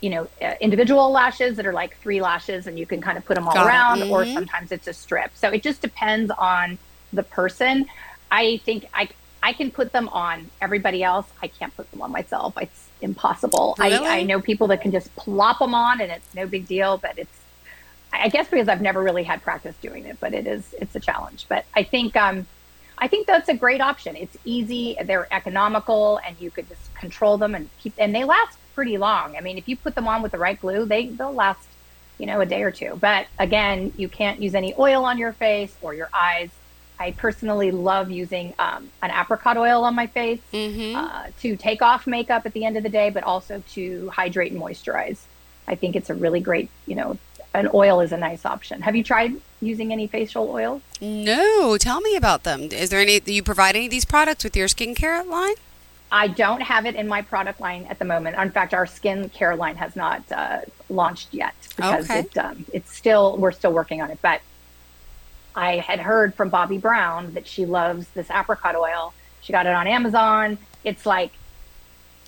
you 0.03 0.09
know, 0.09 0.27
uh, 0.41 0.55
individual 0.59 1.11
lashes 1.13 1.55
that 1.55 1.65
are 1.65 1.71
like 1.71 1.97
three 2.01 2.21
lashes, 2.21 2.67
and 2.67 2.77
you 2.77 2.85
can 2.85 3.01
kind 3.01 3.17
of 3.17 3.25
put 3.25 3.35
them 3.35 3.47
all 3.47 3.53
Got 3.53 3.65
it. 3.65 3.69
around, 3.69 4.03
or 4.11 4.25
Mhm. 4.25 4.33
sometimes 4.33 4.71
it's 4.73 4.85
a 4.87 4.93
strip. 4.93 5.31
So 5.33 5.49
it 5.49 5.63
just 5.63 5.81
depends 5.81 6.29
on 6.37 6.77
the 7.13 7.23
person. 7.23 7.85
I 8.29 8.61
think 8.65 8.85
I 8.93 9.07
I 9.41 9.53
can 9.53 9.71
put 9.71 9.91
them 9.93 10.09
on 10.09 10.51
everybody 10.61 11.03
else. 11.03 11.27
I 11.41 11.47
can't 11.47 11.73
put 11.75 11.89
them 11.91 12.01
on 12.01 12.11
myself. 12.11 12.53
It's 12.61 12.91
impossible. 13.01 13.75
Really? 13.79 14.05
I, 14.07 14.19
I 14.19 14.23
know 14.23 14.41
people 14.41 14.67
that 14.67 14.81
can 14.81 14.91
just 14.91 15.13
plop 15.15 15.59
them 15.59 15.73
on, 15.73 16.01
and 16.01 16.11
it's 16.11 16.33
no 16.33 16.47
big 16.47 16.67
deal. 16.67 16.97
But 17.01 17.17
it's 17.17 17.37
I 18.11 18.27
guess 18.29 18.47
because 18.49 18.67
I've 18.67 18.81
never 18.81 19.01
really 19.01 19.23
had 19.23 19.41
practice 19.41 19.77
doing 19.81 20.05
it, 20.05 20.17
but 20.19 20.33
it 20.33 20.47
is 20.47 20.73
it's 20.81 20.95
a 20.95 20.99
challenge. 20.99 21.45
But 21.49 21.65
I 21.73 21.83
think 21.83 22.17
um, 22.17 22.47
I 22.97 23.07
think 23.07 23.25
that's 23.25 23.47
a 23.49 23.55
great 23.55 23.79
option. 23.81 24.15
It's 24.17 24.35
easy, 24.43 24.97
they're 25.05 25.27
economical, 25.33 26.19
and 26.27 26.37
you 26.39 26.51
could 26.51 26.67
just 26.67 26.93
control 26.93 27.37
them 27.37 27.55
and 27.55 27.69
keep 27.77 27.93
and 27.97 28.13
they 28.13 28.25
last 28.25 28.57
pretty 28.75 28.97
long. 28.97 29.35
I 29.37 29.41
mean, 29.41 29.57
if 29.57 29.67
you 29.67 29.75
put 29.77 29.95
them 29.95 30.07
on 30.07 30.21
with 30.21 30.31
the 30.31 30.37
right 30.37 30.59
glue, 30.59 30.85
they 30.85 31.07
they'll 31.07 31.33
last 31.33 31.67
you 32.17 32.25
know 32.25 32.41
a 32.41 32.45
day 32.45 32.63
or 32.63 32.71
two. 32.71 32.97
But 32.99 33.27
again, 33.39 33.93
you 33.97 34.07
can't 34.09 34.41
use 34.41 34.55
any 34.55 34.73
oil 34.77 35.05
on 35.05 35.17
your 35.17 35.33
face 35.33 35.75
or 35.81 35.93
your 35.93 36.09
eyes. 36.13 36.49
I 36.99 37.11
personally 37.11 37.71
love 37.71 38.11
using 38.11 38.53
um, 38.59 38.89
an 39.01 39.09
apricot 39.11 39.57
oil 39.57 39.83
on 39.83 39.95
my 39.95 40.07
face 40.07 40.39
Mhm. 40.53 40.95
uh, 40.95 41.27
to 41.41 41.55
take 41.57 41.81
off 41.81 42.05
makeup 42.07 42.45
at 42.45 42.53
the 42.53 42.65
end 42.65 42.77
of 42.77 42.83
the 42.83 42.89
day, 42.89 43.09
but 43.09 43.23
also 43.23 43.63
to 43.73 44.09
hydrate 44.09 44.51
and 44.51 44.61
moisturize. 44.61 45.17
I 45.67 45.75
think 45.75 45.95
it's 45.95 46.09
a 46.09 46.13
really 46.13 46.39
great, 46.39 46.69
you 46.85 46.95
know, 46.95 47.17
an 47.53 47.67
oil 47.73 47.99
is 47.99 48.11
a 48.11 48.17
nice 48.17 48.45
option. 48.45 48.81
Have 48.83 48.95
you 48.95 49.03
tried 49.03 49.33
using 49.61 49.91
any 49.91 50.07
facial 50.07 50.49
oils? 50.49 50.81
no, 51.01 51.77
tell 51.77 51.99
me 52.01 52.15
about 52.15 52.43
them. 52.43 52.61
Is 52.71 52.89
there 52.91 52.99
any? 53.01 53.19
Do 53.19 53.33
you 53.33 53.43
provide 53.43 53.75
any 53.75 53.85
of 53.85 53.91
these 53.91 54.05
products 54.05 54.43
with 54.43 54.55
your 54.55 54.67
skincare 54.67 55.25
line? 55.27 55.55
I 56.13 56.27
don't 56.27 56.61
have 56.61 56.85
it 56.85 56.95
in 56.95 57.07
my 57.07 57.23
product 57.23 57.59
line 57.59 57.87
at 57.89 57.97
the 57.97 58.05
moment. 58.05 58.37
In 58.37 58.51
fact, 58.51 58.73
our 58.75 58.85
skin 58.85 59.29
care 59.29 59.55
line 59.55 59.77
has 59.77 59.95
not 59.95 60.31
uh, 60.31 60.59
launched 60.87 61.33
yet 61.33 61.55
because 61.75 62.05
Okay. 62.05 62.19
it, 62.19 62.37
um, 62.37 62.65
it's 62.71 62.95
still 62.95 63.37
we're 63.39 63.51
still 63.51 63.73
working 63.73 63.99
on 64.01 64.11
it. 64.11 64.19
But 64.21 64.41
I 65.55 65.77
had 65.77 65.99
heard 65.99 66.35
from 66.35 66.51
Bobbi 66.51 66.79
Brown 66.79 67.33
that 67.33 67.47
she 67.47 67.65
loves 67.65 68.09
this 68.11 68.29
apricot 68.29 68.75
oil. 68.75 69.15
She 69.39 69.53
got 69.53 69.65
it 69.65 69.73
on 69.73 69.87
Amazon. 69.87 70.59
It's 70.83 71.05
like 71.05 71.33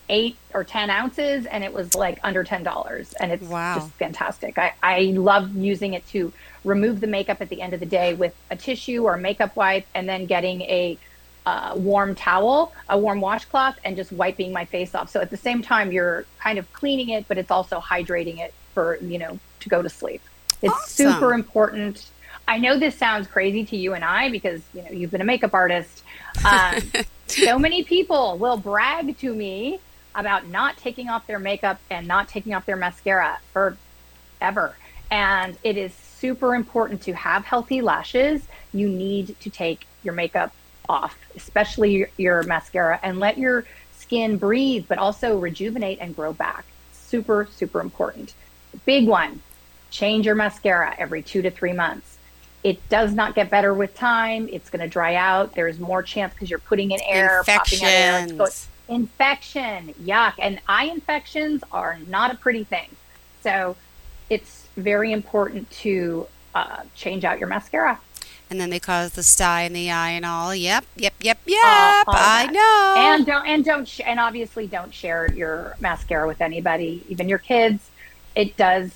eight 0.09 0.39
or 0.53 0.63
ten 0.63 0.89
ounces, 0.89 1.45
and 1.45 1.63
it 1.63 1.71
was 1.73 1.93
like 1.93 2.19
under 2.23 2.43
ten 2.43 2.63
dollars, 2.63 3.13
and 3.19 3.31
it's 3.31 3.47
Wow. 3.47 3.73
just 3.75 3.91
fantastic. 3.99 4.57
I, 4.57 4.73
I 4.81 4.99
love 5.15 5.55
using 5.55 5.93
it 5.93 6.07
to 6.07 6.33
remove 6.63 7.01
the 7.01 7.07
makeup 7.07 7.37
at 7.39 7.49
the 7.49 7.61
end 7.61 7.73
of 7.75 7.79
the 7.79 7.85
day 7.85 8.13
with 8.15 8.33
a 8.49 8.55
tissue 8.55 9.03
or 9.03 9.17
makeup 9.17 9.55
wipe, 9.55 9.85
and 9.93 10.09
then 10.09 10.25
getting 10.25 10.61
a 10.63 10.99
uh, 11.45 11.73
warm 11.75 12.15
towel, 12.15 12.73
a 12.89 12.97
warm 12.97 13.21
washcloth, 13.21 13.77
and 13.83 13.95
just 13.95 14.11
wiping 14.11 14.51
my 14.51 14.65
face 14.65 14.95
off. 14.95 15.09
So 15.09 15.21
at 15.21 15.29
the 15.29 15.37
same 15.37 15.61
time, 15.61 15.91
you're 15.91 16.25
kind 16.39 16.57
of 16.57 16.71
cleaning 16.73 17.09
it, 17.09 17.27
but 17.27 17.37
it's 17.37 17.51
also 17.51 17.79
hydrating 17.79 18.39
it 18.39 18.53
for 18.73 18.97
you 18.97 19.17
know 19.17 19.39
to 19.59 19.69
go 19.69 19.81
to 19.81 19.89
sleep. 19.89 20.21
It's 20.61 20.73
Awesome. 20.73 21.13
super 21.13 21.33
important. 21.33 22.09
I 22.47 22.57
know 22.59 22.77
this 22.77 22.95
sounds 22.95 23.27
crazy 23.27 23.65
to 23.65 23.77
you 23.77 23.93
and 23.93 24.03
I 24.03 24.29
because 24.29 24.61
you 24.73 24.83
know 24.83 24.89
you've 24.89 25.11
been 25.11 25.21
a 25.21 25.25
makeup 25.25 25.53
artist. 25.53 26.03
Um, 26.43 26.81
so 27.27 27.59
many 27.59 27.83
people 27.83 28.37
will 28.37 28.57
brag 28.57 29.17
to 29.19 29.33
me 29.33 29.79
about 30.15 30.47
not 30.47 30.77
taking 30.77 31.09
off 31.09 31.27
their 31.27 31.39
makeup 31.39 31.79
and 31.89 32.07
not 32.07 32.27
taking 32.27 32.53
off 32.53 32.65
their 32.65 32.77
mascara 32.77 33.37
forever. 33.51 34.75
And 35.11 35.57
it 35.63 35.77
is 35.77 35.93
super 35.93 36.55
important 36.55 37.01
to 37.03 37.13
have 37.13 37.45
healthy 37.45 37.81
lashes. 37.81 38.47
You 38.73 38.89
need 38.89 39.39
to 39.41 39.49
take 39.49 39.85
your 40.03 40.13
makeup 40.13 40.53
off, 40.89 41.17
especially 41.35 41.91
your, 41.93 42.09
your 42.17 42.43
mascara, 42.43 42.99
and 43.03 43.19
let 43.19 43.37
your 43.37 43.65
skin 43.93 44.37
breathe, 44.37 44.85
but 44.87 44.97
also 44.97 45.37
rejuvenate 45.37 45.99
and 45.99 46.15
grow 46.15 46.33
back. 46.33 46.65
Super, 46.93 47.47
super 47.51 47.81
important. 47.81 48.33
Big 48.85 49.07
one 49.07 49.41
change 49.95 50.25
your 50.25 50.35
mascara 50.35 50.93
every 50.97 51.23
two 51.23 51.41
to 51.41 51.49
three 51.49 51.71
months. 51.71 52.17
It 52.63 52.89
does 52.89 53.13
not 53.13 53.35
get 53.35 53.49
better 53.49 53.73
with 53.73 53.95
time. 53.95 54.49
It's 54.51 54.69
going 54.69 54.81
to 54.81 54.87
dry 54.87 55.15
out. 55.15 55.53
There's 55.53 55.79
more 55.79 56.03
chance 56.03 56.33
because 56.33 56.49
you're 56.49 56.59
putting 56.59 56.91
in 56.91 56.99
air, 57.07 57.43
popping 57.45 57.79
out 57.83 58.31
air. 58.31 58.47
Infection, 58.87 59.93
yuck. 60.03 60.33
And 60.39 60.59
eye 60.67 60.85
infections 60.85 61.63
are 61.71 61.97
not 62.07 62.33
a 62.33 62.35
pretty 62.35 62.63
thing. 62.63 62.89
So 63.41 63.75
it's 64.29 64.67
very 64.75 65.11
important 65.11 65.69
to 65.71 66.27
uh, 66.53 66.81
change 66.95 67.23
out 67.23 67.39
your 67.39 67.47
mascara. 67.47 67.99
And 68.49 68.59
then 68.59 68.69
they 68.69 68.79
cause 68.79 69.13
the 69.13 69.23
sty 69.23 69.63
in 69.63 69.73
the 69.73 69.89
eye 69.89 70.11
and 70.11 70.25
all. 70.25 70.53
Yep, 70.53 70.85
yep, 70.95 71.13
yep, 71.19 71.39
yep. 71.45 71.63
all 72.07 72.13
I 72.15 72.47
know. 72.51 72.95
And 72.97 73.25
don't 73.25 73.47
and 73.47 73.65
don't 73.65 73.87
sh- 73.87 74.01
and 74.05 74.19
obviously 74.19 74.67
don't 74.67 74.93
share 74.93 75.31
your 75.33 75.75
mascara 75.79 76.27
with 76.27 76.41
anybody, 76.41 77.03
even 77.09 77.27
your 77.27 77.39
kids. 77.39 77.89
It 78.35 78.55
does. 78.55 78.91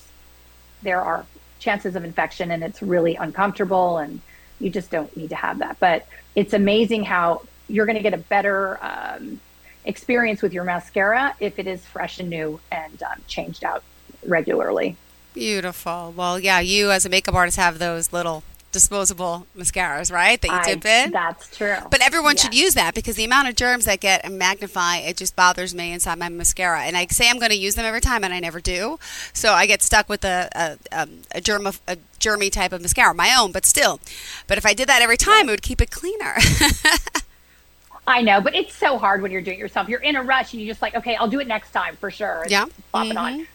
There 0.84 1.02
are 1.02 1.26
chances 1.60 1.96
of 1.96 2.04
infection, 2.04 2.52
and 2.52 2.64
it's 2.64 2.82
really 2.82 3.16
uncomfortable, 3.16 3.98
and 3.98 4.22
you 4.60 4.70
just 4.70 4.92
don't 4.92 5.16
need 5.18 5.30
to 5.30 5.36
have 5.36 5.60
that. 5.60 5.78
But 5.80 6.06
it's 6.36 6.54
amazing 6.54 7.04
how 7.04 7.42
you're 7.68 7.86
going 7.86 7.98
to 7.98 8.04
get 8.04 8.14
a 8.14 8.18
better 8.18 8.80
um, 8.84 9.40
experience 9.86 10.42
with 10.42 10.54
your 10.54 10.64
mascara 10.64 11.36
if 11.40 11.60
it 11.60 11.68
is 11.68 11.86
fresh 11.86 12.20
and 12.20 12.30
new 12.30 12.60
and 12.72 13.02
um, 13.04 13.22
changed 13.28 13.64
out 13.64 13.84
regularly. 14.26 14.96
Beautiful. 15.34 16.14
Well, 16.16 16.40
yeah, 16.40 16.60
you 16.60 16.92
as 16.92 17.06
a 17.06 17.10
makeup 17.10 17.36
artist 17.36 17.58
have 17.58 17.80
those 17.80 18.12
little 18.12 18.44
disposable 18.72 19.48
mascaras, 19.58 20.12
right? 20.12 20.40
That 20.42 20.48
you 20.48 20.54
I- 20.54 20.76
dip 20.76 20.86
in. 20.86 21.12
That's 21.12 21.56
true. 21.56 21.78
But 21.90 22.02
everyone 22.02 22.38
should 22.38 22.54
use 22.54 22.74
that 22.76 22.94
because 22.96 23.16
the 23.16 23.26
amount 23.26 23.48
of 23.48 23.56
germs 23.56 23.86
that 23.86 24.00
get 24.00 24.24
and 24.24 24.38
magnify 24.38 24.98
it 24.98 25.18
just 25.18 25.36
bothers 25.36 25.74
me 25.74 25.94
inside 25.94 26.20
my 26.20 26.30
mascara. 26.30 26.84
And 26.84 26.96
I 26.96 27.08
say 27.08 27.30
I'm 27.30 27.40
going 27.40 27.52
to 27.52 27.58
use 27.58 27.76
them 27.76 27.86
every 27.86 28.02
time, 28.02 28.24
and 28.24 28.34
I 28.34 28.40
never 28.40 28.60
do. 28.60 29.00
So 29.34 29.54
I 29.54 29.66
get 29.66 29.82
stuck 29.82 30.10
with 30.10 30.24
a 30.26 30.50
a, 30.56 30.78
um, 30.92 31.22
a 31.34 31.42
germ 31.42 31.68
of, 31.68 31.82
a 31.88 31.98
germy 32.20 32.52
type 32.52 32.74
of 32.74 32.82
mascara, 32.82 33.14
my 33.14 33.36
own, 33.38 33.52
but 33.52 33.66
still. 33.66 34.00
But 34.48 34.58
if 34.58 34.66
I 34.66 34.74
did 34.74 34.88
that 34.90 35.02
every 35.02 35.18
time, 35.18 35.48
it 35.48 35.52
would 35.52 35.62
keep 35.62 35.82
it 35.82 35.92
cleaner. 35.92 36.36
I 38.08 38.24
know, 38.24 38.42
but 38.42 38.56
it's 38.56 38.76
so 38.76 38.98
hard 38.98 39.22
when 39.22 39.32
you're 39.32 39.42
doing 39.42 39.58
it 39.58 39.62
yourself. 39.62 39.88
You're 39.88 40.00
in 40.02 40.16
a 40.16 40.24
rush 40.24 40.54
and 40.54 40.62
you're 40.62 40.72
just 40.72 40.82
like, 40.82 40.96
okay, 40.96 41.16
I'll 41.16 41.28
do 41.28 41.40
it 41.40 41.48
next 41.48 41.72
time 41.72 41.96
for 41.96 42.10
sure. 42.10 42.44
Yeah. 42.50 42.66
Plop 42.92 43.06
it 43.08 43.18
on. 43.18 43.48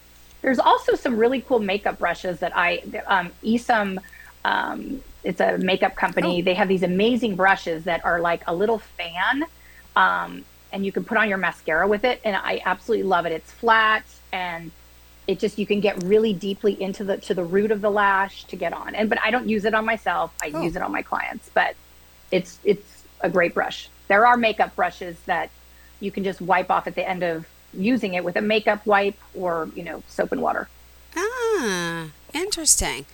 There's 0.42 0.60
also 0.60 0.94
some 0.94 1.16
really 1.16 1.40
cool 1.40 1.58
makeup 1.58 1.98
brushes 1.98 2.38
that 2.38 2.56
I, 2.56 2.82
um, 3.06 3.32
Esum, 3.42 3.98
um, 4.44 5.02
it's 5.22 5.40
a 5.40 5.58
makeup 5.58 5.96
company. 5.96 6.40
Oh. 6.40 6.44
They 6.44 6.54
have 6.54 6.68
these 6.68 6.82
amazing 6.82 7.36
brushes 7.36 7.84
that 7.84 8.04
are 8.04 8.20
like 8.20 8.42
a 8.46 8.54
little 8.54 8.78
fan. 8.78 9.44
Um, 9.96 10.44
and 10.72 10.84
you 10.84 10.92
can 10.92 11.04
put 11.04 11.16
on 11.16 11.28
your 11.28 11.38
mascara 11.38 11.86
with 11.86 12.04
it. 12.04 12.20
And 12.24 12.34
I 12.36 12.60
absolutely 12.64 13.04
love 13.04 13.26
it. 13.26 13.32
It's 13.32 13.50
flat 13.52 14.04
and 14.32 14.70
it 15.26 15.38
just, 15.38 15.56
you 15.58 15.66
can 15.66 15.80
get 15.80 16.02
really 16.02 16.32
deeply 16.34 16.80
into 16.82 17.04
the, 17.04 17.16
to 17.18 17.32
the 17.34 17.44
root 17.44 17.70
of 17.70 17.80
the 17.80 17.90
lash 17.90 18.44
to 18.44 18.56
get 18.56 18.72
on. 18.72 18.94
And, 18.94 19.08
but 19.08 19.18
I 19.24 19.30
don't 19.30 19.48
use 19.48 19.64
it 19.64 19.72
on 19.72 19.84
myself. 19.86 20.34
I 20.42 20.50
Oh. 20.52 20.62
use 20.62 20.76
it 20.76 20.82
on 20.82 20.92
my 20.92 21.00
clients, 21.02 21.48
but 21.54 21.76
it's, 22.30 22.58
it's 22.64 23.04
a 23.20 23.30
great 23.30 23.54
brush. 23.54 23.88
There 24.08 24.26
are 24.26 24.36
makeup 24.36 24.76
brushes 24.76 25.16
that 25.26 25.48
you 26.00 26.10
can 26.10 26.24
just 26.24 26.42
wipe 26.42 26.70
off 26.70 26.86
at 26.86 26.94
the 26.96 27.08
end 27.08 27.22
of 27.22 27.46
using 27.72 28.12
it 28.14 28.22
with 28.24 28.36
a 28.36 28.42
makeup 28.42 28.84
wipe 28.84 29.16
or, 29.34 29.70
you 29.74 29.82
know, 29.84 30.02
soap 30.08 30.32
and 30.32 30.42
water. 30.42 30.68
ah, 31.16 32.08
interesting. 32.34 33.06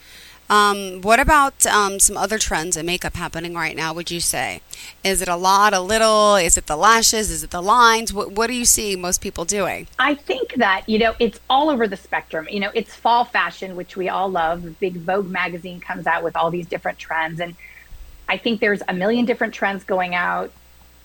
Um, 0.51 1.01
what 1.03 1.21
about 1.21 1.65
um, 1.65 2.01
some 2.01 2.17
other 2.17 2.37
trends 2.37 2.77
in 2.77 2.85
makeup 2.85 3.15
happening 3.15 3.55
right 3.55 3.77
now? 3.77 3.95
Would 3.95 4.11
you 4.11 4.19
say, 4.19 4.63
is 5.05 5.23
it 5.23 5.29
a 5.29 5.37
lot, 5.37 5.73
a 5.73 5.79
little? 5.81 6.35
Is 6.35 6.59
it 6.59 6.67
the 6.67 6.77
lashes? 6.77 7.31
Is 7.31 7.45
it 7.45 7.53
the 7.53 7.63
lines? 7.63 8.13
What 8.13 8.33
What 8.33 8.51
are 8.51 8.55
you 8.55 8.65
see 8.65 8.97
most 8.97 9.21
people 9.21 9.45
doing? 9.45 9.87
I 10.01 10.17
think 10.17 10.55
that, 10.55 10.89
you 10.89 10.99
know, 10.99 11.15
it's 11.21 11.39
all 11.49 11.71
over 11.71 11.87
the 11.87 11.97
spectrum. 11.97 12.49
You 12.51 12.59
know, 12.59 12.73
it's 12.75 12.93
fall 12.93 13.25
fashion, 13.25 13.77
which 13.77 13.97
we 13.97 14.09
all 14.09 14.29
love. 14.29 14.81
Big 14.81 14.97
Vogue 14.97 15.31
magazine 15.31 15.79
comes 15.79 16.09
out 16.09 16.25
with 16.25 16.37
all 16.37 16.51
these 16.51 16.67
different 16.67 16.99
trends. 16.99 17.39
And 17.39 17.55
I 18.29 18.37
think 18.37 18.59
there's 18.61 18.83
a 18.89 18.93
million 18.93 19.27
different 19.27 19.55
trends 19.55 19.85
going 19.85 20.17
out 20.17 20.51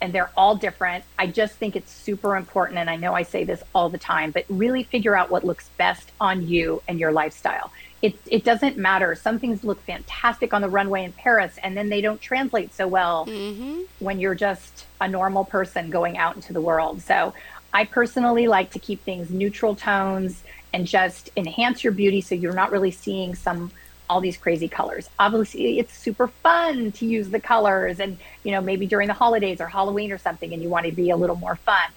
and 0.01 0.11
they're 0.11 0.31
all 0.35 0.55
different. 0.55 1.03
I 1.19 1.27
just 1.27 1.53
think 1.55 1.75
it's 1.75 1.91
super 1.91 2.35
important. 2.35 2.79
And 2.79 2.89
I 2.89 2.95
know 2.95 3.13
I 3.13 3.21
say 3.21 3.43
this 3.43 3.61
all 3.75 3.89
the 3.89 3.99
time, 3.99 4.31
but 4.31 4.45
really 4.49 4.83
figure 4.83 5.15
out 5.15 5.29
what 5.29 5.43
looks 5.43 5.69
best 5.77 6.11
on 6.19 6.47
you 6.47 6.81
and 6.87 6.99
your 6.99 7.11
lifestyle. 7.11 7.71
It, 8.05 8.19
it 8.27 8.43
doesn't 8.43 8.77
matter. 8.77 9.15
Some 9.15 9.39
things 9.39 9.63
look 9.63 9.81
fantastic 9.81 10.53
on 10.53 10.61
the 10.61 10.69
runway 10.69 11.05
in 11.05 11.11
Paris 11.11 11.57
and 11.63 11.75
then 11.75 11.89
they 11.89 12.01
don't 12.01 12.21
translate 12.21 12.71
so 12.71 12.87
well 12.87 13.25
mm-hmm. 13.25 13.81
when 13.97 14.19
you're 14.19 14.35
just 14.35 14.85
a 15.01 15.07
normal 15.07 15.43
person 15.43 15.89
going 15.89 16.15
out 16.15 16.35
into 16.35 16.53
the 16.53 16.61
world. 16.61 17.01
So 17.01 17.33
I 17.73 17.85
personally 17.85 18.45
like 18.45 18.69
to 18.73 18.79
keep 18.79 19.03
things 19.03 19.31
neutral 19.31 19.75
tones 19.75 20.43
and 20.71 20.85
just 20.85 21.31
enhance 21.35 21.83
your 21.83 21.93
beauty 21.93 22.21
so 22.21 22.35
you're 22.35 22.53
not 22.53 22.71
really 22.71 22.91
seeing 22.91 23.33
some 23.33 23.71
all 24.07 24.21
these 24.21 24.37
crazy 24.37 24.67
colors. 24.67 25.09
Obviously, 25.17 25.79
it's 25.79 25.97
super 25.97 26.27
fun 26.27 26.91
to 26.91 27.07
use 27.07 27.29
the 27.29 27.39
colors 27.39 27.99
and 27.99 28.19
you 28.43 28.51
know 28.51 28.61
maybe 28.61 28.85
during 28.85 29.07
the 29.07 29.15
holidays 29.15 29.59
or 29.59 29.65
Halloween 29.65 30.11
or 30.11 30.19
something 30.19 30.53
and 30.53 30.61
you 30.61 30.69
want 30.69 30.85
to 30.85 30.91
be 30.91 31.09
a 31.09 31.15
little 31.15 31.37
more 31.37 31.55
fun. 31.55 31.89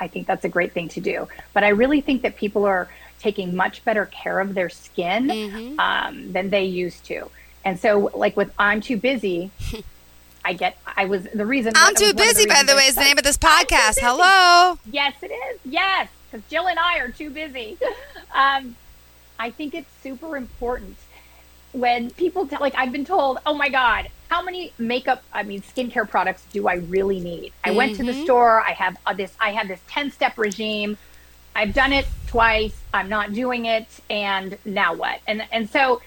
I 0.00 0.08
think 0.08 0.26
that's 0.26 0.44
a 0.44 0.48
great 0.48 0.72
thing 0.72 0.88
to 0.88 1.00
do. 1.00 1.28
But 1.52 1.62
I 1.62 1.68
really 1.68 2.00
think 2.00 2.22
that 2.22 2.34
people 2.34 2.64
are 2.64 2.88
taking 3.24 3.56
much 3.56 3.82
better 3.86 4.04
care 4.06 4.38
of 4.38 4.52
their 4.54 4.68
skin 4.68 5.76
um, 5.78 6.30
than 6.32 6.50
they 6.50 6.64
used 6.64 7.06
to. 7.06 7.30
And 7.64 7.80
so, 7.80 8.10
like 8.14 8.36
with 8.36 8.52
I'm 8.58 8.82
too 8.82 8.98
busy, 8.98 9.50
I 10.44 10.52
get. 10.52 10.76
I 10.86 11.06
was 11.06 11.24
the 11.34 11.46
reason. 11.46 11.72
I'm 11.74 11.94
too 11.94 12.04
was 12.04 12.14
one 12.14 12.28
of 12.28 12.34
busy, 12.34 12.46
by 12.46 12.62
the 12.62 12.76
way, 12.76 12.82
is 12.82 12.96
the 12.96 13.00
name 13.00 13.16
of 13.16 13.24
this 13.24 13.38
podcast. 13.38 13.98
Hello. 13.98 14.78
Yes, 14.92 15.14
it 15.22 15.32
is. 15.32 15.58
Yes, 15.64 16.10
because 16.30 16.46
Jill 16.50 16.68
and 16.68 16.78
I 16.78 16.98
are 16.98 17.08
too 17.08 17.30
busy. 17.30 17.78
Um, 18.34 18.74
I 19.38 19.50
think 19.50 19.76
it's 19.76 19.88
super 20.02 20.36
important 20.36 20.96
when 21.70 22.10
people 22.10 22.48
tell, 22.48 22.58
like, 22.60 22.74
I've 22.76 22.90
been 22.90 23.04
told, 23.04 23.38
oh 23.46 23.54
my 23.54 23.68
God, 23.68 24.08
how 24.28 24.42
many 24.42 24.72
makeup, 24.76 25.22
I 25.32 25.44
mean, 25.44 25.62
skincare 25.62 26.08
products 26.10 26.44
do 26.52 26.66
I 26.66 26.74
really 26.74 27.20
need? 27.20 27.52
I 27.62 27.70
went 27.70 27.94
to 27.98 28.02
the 28.02 28.12
store. 28.24 28.60
I 28.60 28.72
have 28.72 28.96
uh, 29.06 29.14
this, 29.14 29.32
I 29.38 29.52
have 29.52 29.68
this 29.68 29.78
10 29.86 30.10
step 30.10 30.36
regime. 30.36 30.98
I've 31.54 31.74
done 31.74 31.92
it 31.92 32.06
twice. 32.26 32.74
I'm 32.92 33.08
not 33.08 33.32
doing 33.32 33.66
it. 33.66 33.86
And 34.10 34.58
now 34.64 34.94
what? 34.94 35.20
And, 35.26 35.44
and 35.52 35.68
so 35.70 36.02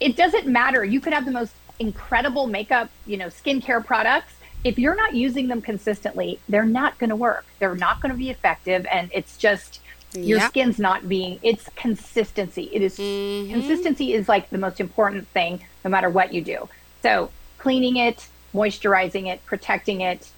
it 0.00 0.16
doesn't 0.16 0.46
matter. 0.46 0.84
You 0.84 1.00
could 1.00 1.12
have 1.12 1.24
the 1.24 1.30
most 1.32 1.54
incredible 1.78 2.46
makeup, 2.46 2.90
you 3.06 3.16
know, 3.16 3.28
skincare 3.28 3.84
products. 3.84 4.34
If 4.62 4.78
you're 4.78 4.94
not 4.94 5.14
using 5.14 5.48
them 5.48 5.60
consistently, 5.60 6.38
they're 6.48 6.64
not 6.64 6.98
going 6.98 7.10
to 7.10 7.16
work. 7.16 7.44
They're 7.58 7.74
not 7.74 8.00
going 8.00 8.12
to 8.12 8.18
be 8.18 8.30
effective. 8.30 8.86
And 8.90 9.10
it's 9.12 9.36
just, 9.36 9.80
your 10.14 10.38
Yep. 10.38 10.48
skin's 10.50 10.78
not 10.78 11.08
being, 11.08 11.38
it's 11.42 11.68
consistency. 11.76 12.70
It 12.72 12.82
is- 12.82 12.98
mm-hmm. 12.98 13.52
consistency 13.52 14.12
is 14.12 14.28
like 14.28 14.50
the 14.50 14.58
most 14.58 14.80
important 14.80 15.28
thing, 15.28 15.64
no 15.84 15.90
matter 15.90 16.08
what 16.08 16.32
you 16.32 16.40
do. 16.40 16.68
So 17.02 17.30
cleaning 17.58 17.96
it, 17.96 18.26
moisturizing 18.54 19.26
it, 19.26 19.44
protecting 19.44 20.00
it. 20.00 20.30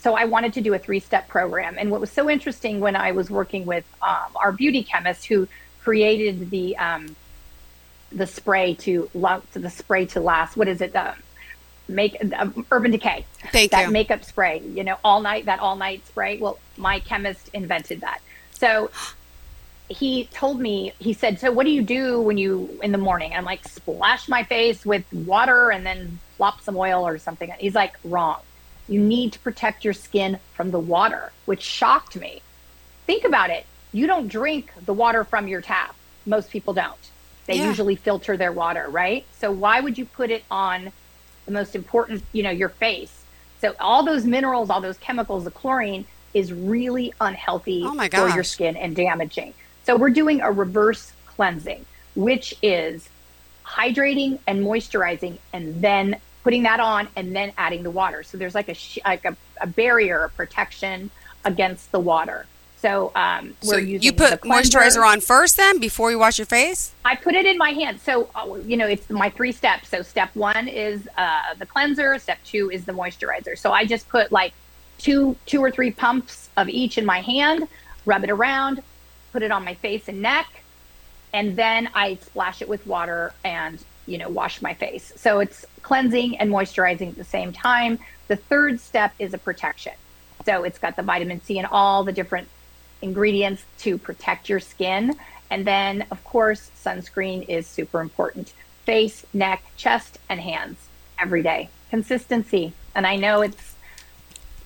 So 0.00 0.14
I 0.14 0.24
wanted 0.24 0.54
to 0.54 0.60
do 0.60 0.74
a 0.74 0.78
three 0.78 1.00
step 1.00 1.28
program. 1.28 1.76
And 1.78 1.90
what 1.90 2.00
was 2.00 2.10
so 2.10 2.30
interesting 2.30 2.80
when 2.80 2.96
I 2.96 3.12
was 3.12 3.30
working 3.30 3.66
with 3.66 3.84
um, 4.00 4.34
our 4.34 4.52
beauty 4.52 4.82
chemist 4.82 5.26
who 5.26 5.46
created 5.82 6.50
the, 6.50 6.76
um, 6.76 7.14
the 8.12 8.26
spray 8.26 8.74
to 8.74 9.08
to 9.52 9.58
the 9.58 9.70
spray 9.70 10.06
to 10.06 10.20
last. 10.20 10.56
What 10.56 10.68
is 10.68 10.80
it? 10.80 10.94
Uh, 10.94 11.14
make 11.88 12.16
uh, 12.36 12.48
Urban 12.70 12.90
Decay. 12.90 13.26
Thank 13.52 13.72
that 13.72 13.86
you. 13.86 13.92
makeup 13.92 14.24
spray. 14.24 14.60
You 14.60 14.84
know, 14.84 14.96
all 15.04 15.20
night 15.20 15.46
that 15.46 15.60
all 15.60 15.76
night 15.76 16.06
spray. 16.06 16.38
Well, 16.38 16.58
my 16.76 17.00
chemist 17.00 17.50
invented 17.52 18.00
that. 18.00 18.20
So 18.52 18.90
he 19.88 20.24
told 20.26 20.60
me. 20.60 20.92
He 20.98 21.12
said, 21.12 21.38
"So 21.40 21.52
what 21.52 21.64
do 21.64 21.70
you 21.70 21.82
do 21.82 22.20
when 22.20 22.38
you 22.38 22.78
in 22.82 22.92
the 22.92 22.98
morning?" 22.98 23.34
I'm 23.34 23.44
like, 23.44 23.66
"Splash 23.66 24.28
my 24.28 24.44
face 24.44 24.84
with 24.86 25.04
water 25.12 25.70
and 25.70 25.84
then 25.84 26.18
flop 26.36 26.60
some 26.62 26.76
oil 26.76 27.06
or 27.06 27.18
something." 27.18 27.52
He's 27.58 27.74
like, 27.74 27.94
"Wrong. 28.04 28.40
You 28.90 29.00
need 29.00 29.32
to 29.32 29.38
protect 29.38 29.84
your 29.84 29.94
skin 29.94 30.38
from 30.52 30.70
the 30.72 30.78
water," 30.78 31.32
which 31.46 31.62
shocked 31.62 32.16
me. 32.16 32.42
Think 33.06 33.24
about 33.24 33.48
it. 33.48 33.64
You 33.92 34.06
don't 34.06 34.28
drink 34.28 34.72
the 34.84 34.92
water 34.92 35.24
from 35.24 35.48
your 35.48 35.62
tap. 35.62 35.94
Most 36.26 36.50
people 36.50 36.74
don't. 36.74 37.10
They 37.46 37.56
Yeah. 37.56 37.68
usually 37.68 37.96
filter 37.96 38.36
their 38.36 38.52
water, 38.52 38.86
right? 38.88 39.24
So 39.32 39.50
why 39.50 39.80
would 39.80 39.96
you 39.96 40.04
put 40.04 40.30
it 40.30 40.44
on 40.50 40.92
the 41.46 41.52
most 41.52 41.74
important, 41.74 42.22
you 42.32 42.42
know, 42.42 42.50
your 42.50 42.68
face? 42.68 43.24
So 43.60 43.74
all 43.80 44.02
those 44.04 44.24
minerals, 44.24 44.70
all 44.70 44.80
those 44.80 44.98
chemicals, 44.98 45.44
the 45.44 45.50
chlorine 45.50 46.04
is 46.34 46.52
really 46.52 47.12
unhealthy 47.20 47.82
Oh 47.84 48.08
for 48.10 48.28
your 48.28 48.44
skin 48.44 48.76
and 48.76 48.94
damaging. 48.94 49.54
So 49.84 49.96
we're 49.96 50.10
doing 50.10 50.40
a 50.40 50.52
reverse 50.52 51.12
cleansing, 51.26 51.86
which 52.14 52.54
is 52.62 53.08
hydrating 53.64 54.38
and 54.46 54.64
moisturizing 54.64 55.38
and 55.52 55.80
then 55.82 56.20
putting 56.42 56.62
that 56.64 56.80
on 56.80 57.08
and 57.16 57.34
then 57.34 57.52
adding 57.58 57.82
the 57.82 57.90
water. 57.90 58.22
So 58.22 58.38
there's 58.38 58.54
like 58.54 58.68
a 58.68 58.74
sh- 58.74 58.98
like 59.04 59.24
a, 59.24 59.36
a 59.60 59.66
barrier, 59.66 60.24
a 60.24 60.28
protection 60.30 61.10
against 61.44 61.92
the 61.92 62.00
water. 62.00 62.46
So 62.80 63.12
um, 63.14 63.54
we're 63.62 63.74
So 63.74 63.76
using 63.76 64.06
you 64.06 64.12
put 64.14 64.40
the 64.40 64.48
moisturizer 64.48 65.06
on 65.06 65.20
first, 65.20 65.58
then 65.58 65.78
before 65.78 66.10
you 66.10 66.18
wash 66.18 66.38
your 66.38 66.46
face. 66.46 66.92
I 67.04 67.14
put 67.14 67.34
it 67.34 67.44
in 67.44 67.58
my 67.58 67.70
hand. 67.70 68.00
So, 68.00 68.30
uh, 68.34 68.54
you 68.64 68.78
know, 68.78 68.86
it's 68.86 69.10
my 69.10 69.28
three 69.28 69.52
steps. 69.52 69.90
So, 69.90 70.00
step 70.00 70.34
one 70.34 70.66
is 70.66 71.06
uh, 71.18 71.54
the 71.58 71.66
cleanser. 71.66 72.18
Step 72.18 72.38
two 72.42 72.70
is 72.70 72.86
the 72.86 72.92
moisturizer. 72.92 73.58
So, 73.58 73.70
I 73.72 73.84
just 73.84 74.08
put 74.08 74.32
like 74.32 74.54
two, 74.96 75.36
two 75.44 75.62
or 75.62 75.70
three 75.70 75.90
pumps 75.90 76.48
of 76.56 76.70
each 76.70 76.96
in 76.96 77.04
my 77.04 77.20
hand, 77.20 77.68
rub 78.06 78.24
it 78.24 78.30
around, 78.30 78.82
put 79.32 79.42
it 79.42 79.50
on 79.50 79.62
my 79.62 79.74
face 79.74 80.08
and 80.08 80.22
neck, 80.22 80.62
and 81.34 81.56
then 81.56 81.90
I 81.94 82.14
splash 82.16 82.62
it 82.62 82.68
with 82.68 82.86
water 82.86 83.34
and, 83.44 83.82
you 84.10 84.18
know, 84.18 84.28
wash 84.28 84.60
my 84.60 84.74
face. 84.74 85.12
So, 85.16 85.40
it's 85.40 85.64
cleansing 85.82 86.38
and 86.38 86.50
moisturizing 86.50 87.08
at 87.08 87.16
the 87.16 87.24
same 87.24 87.52
time. 87.52 87.98
The 88.28 88.36
third 88.36 88.80
step 88.80 89.14
is 89.18 89.32
a 89.34 89.38
protection. 89.38 89.92
So, 90.44 90.64
it's 90.64 90.78
got 90.78 90.96
the 90.96 91.02
vitamin 91.02 91.40
C 91.42 91.58
and 91.58 91.68
all 91.70 92.04
the 92.04 92.12
different 92.12 92.48
ingredients 93.02 93.62
to 93.78 93.98
protect 93.98 94.48
your 94.48 94.60
skin. 94.60 95.14
And 95.50 95.66
then, 95.66 96.06
of 96.10 96.22
course, 96.24 96.70
sunscreen 96.82 97.48
is 97.48 97.66
super 97.66 98.00
important. 98.00 98.52
Face, 98.84 99.24
neck, 99.32 99.62
chest, 99.76 100.18
and 100.28 100.40
hands 100.40 100.78
every 101.18 101.42
day. 101.42 101.68
Consistency. 101.90 102.72
And 102.94 103.06
I 103.06 103.16
know 103.16 103.42
it's, 103.42 103.74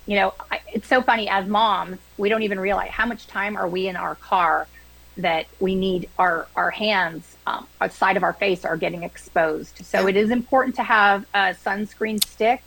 you 0.07 0.17
know, 0.17 0.35
it's 0.73 0.89
so 0.89 1.03
funny 1.03 1.29
as 1.29 1.47
moms, 1.47 1.99
we 2.19 2.29
don't 2.29 2.43
even 2.43 2.61
realize 2.61 2.91
how 2.91 3.07
much 3.07 3.27
time 3.27 3.57
are 3.57 3.69
we 3.69 3.89
in 3.89 3.97
our 3.97 4.15
car 4.17 4.67
that 5.17 5.47
we 5.61 5.75
need 5.75 6.09
our, 6.19 6.47
our 6.57 6.71
hands 6.71 7.37
um, 7.47 7.67
outside 7.81 8.17
of 8.17 8.23
our 8.23 8.33
face 8.33 8.65
are 8.65 8.77
getting 8.77 9.03
exposed. 9.03 9.85
So 9.85 10.07
it 10.07 10.17
is 10.17 10.31
important 10.31 10.77
to 10.77 10.83
have 10.83 11.25
a 11.35 11.55
sunscreen 11.55 12.25
stick 12.25 12.63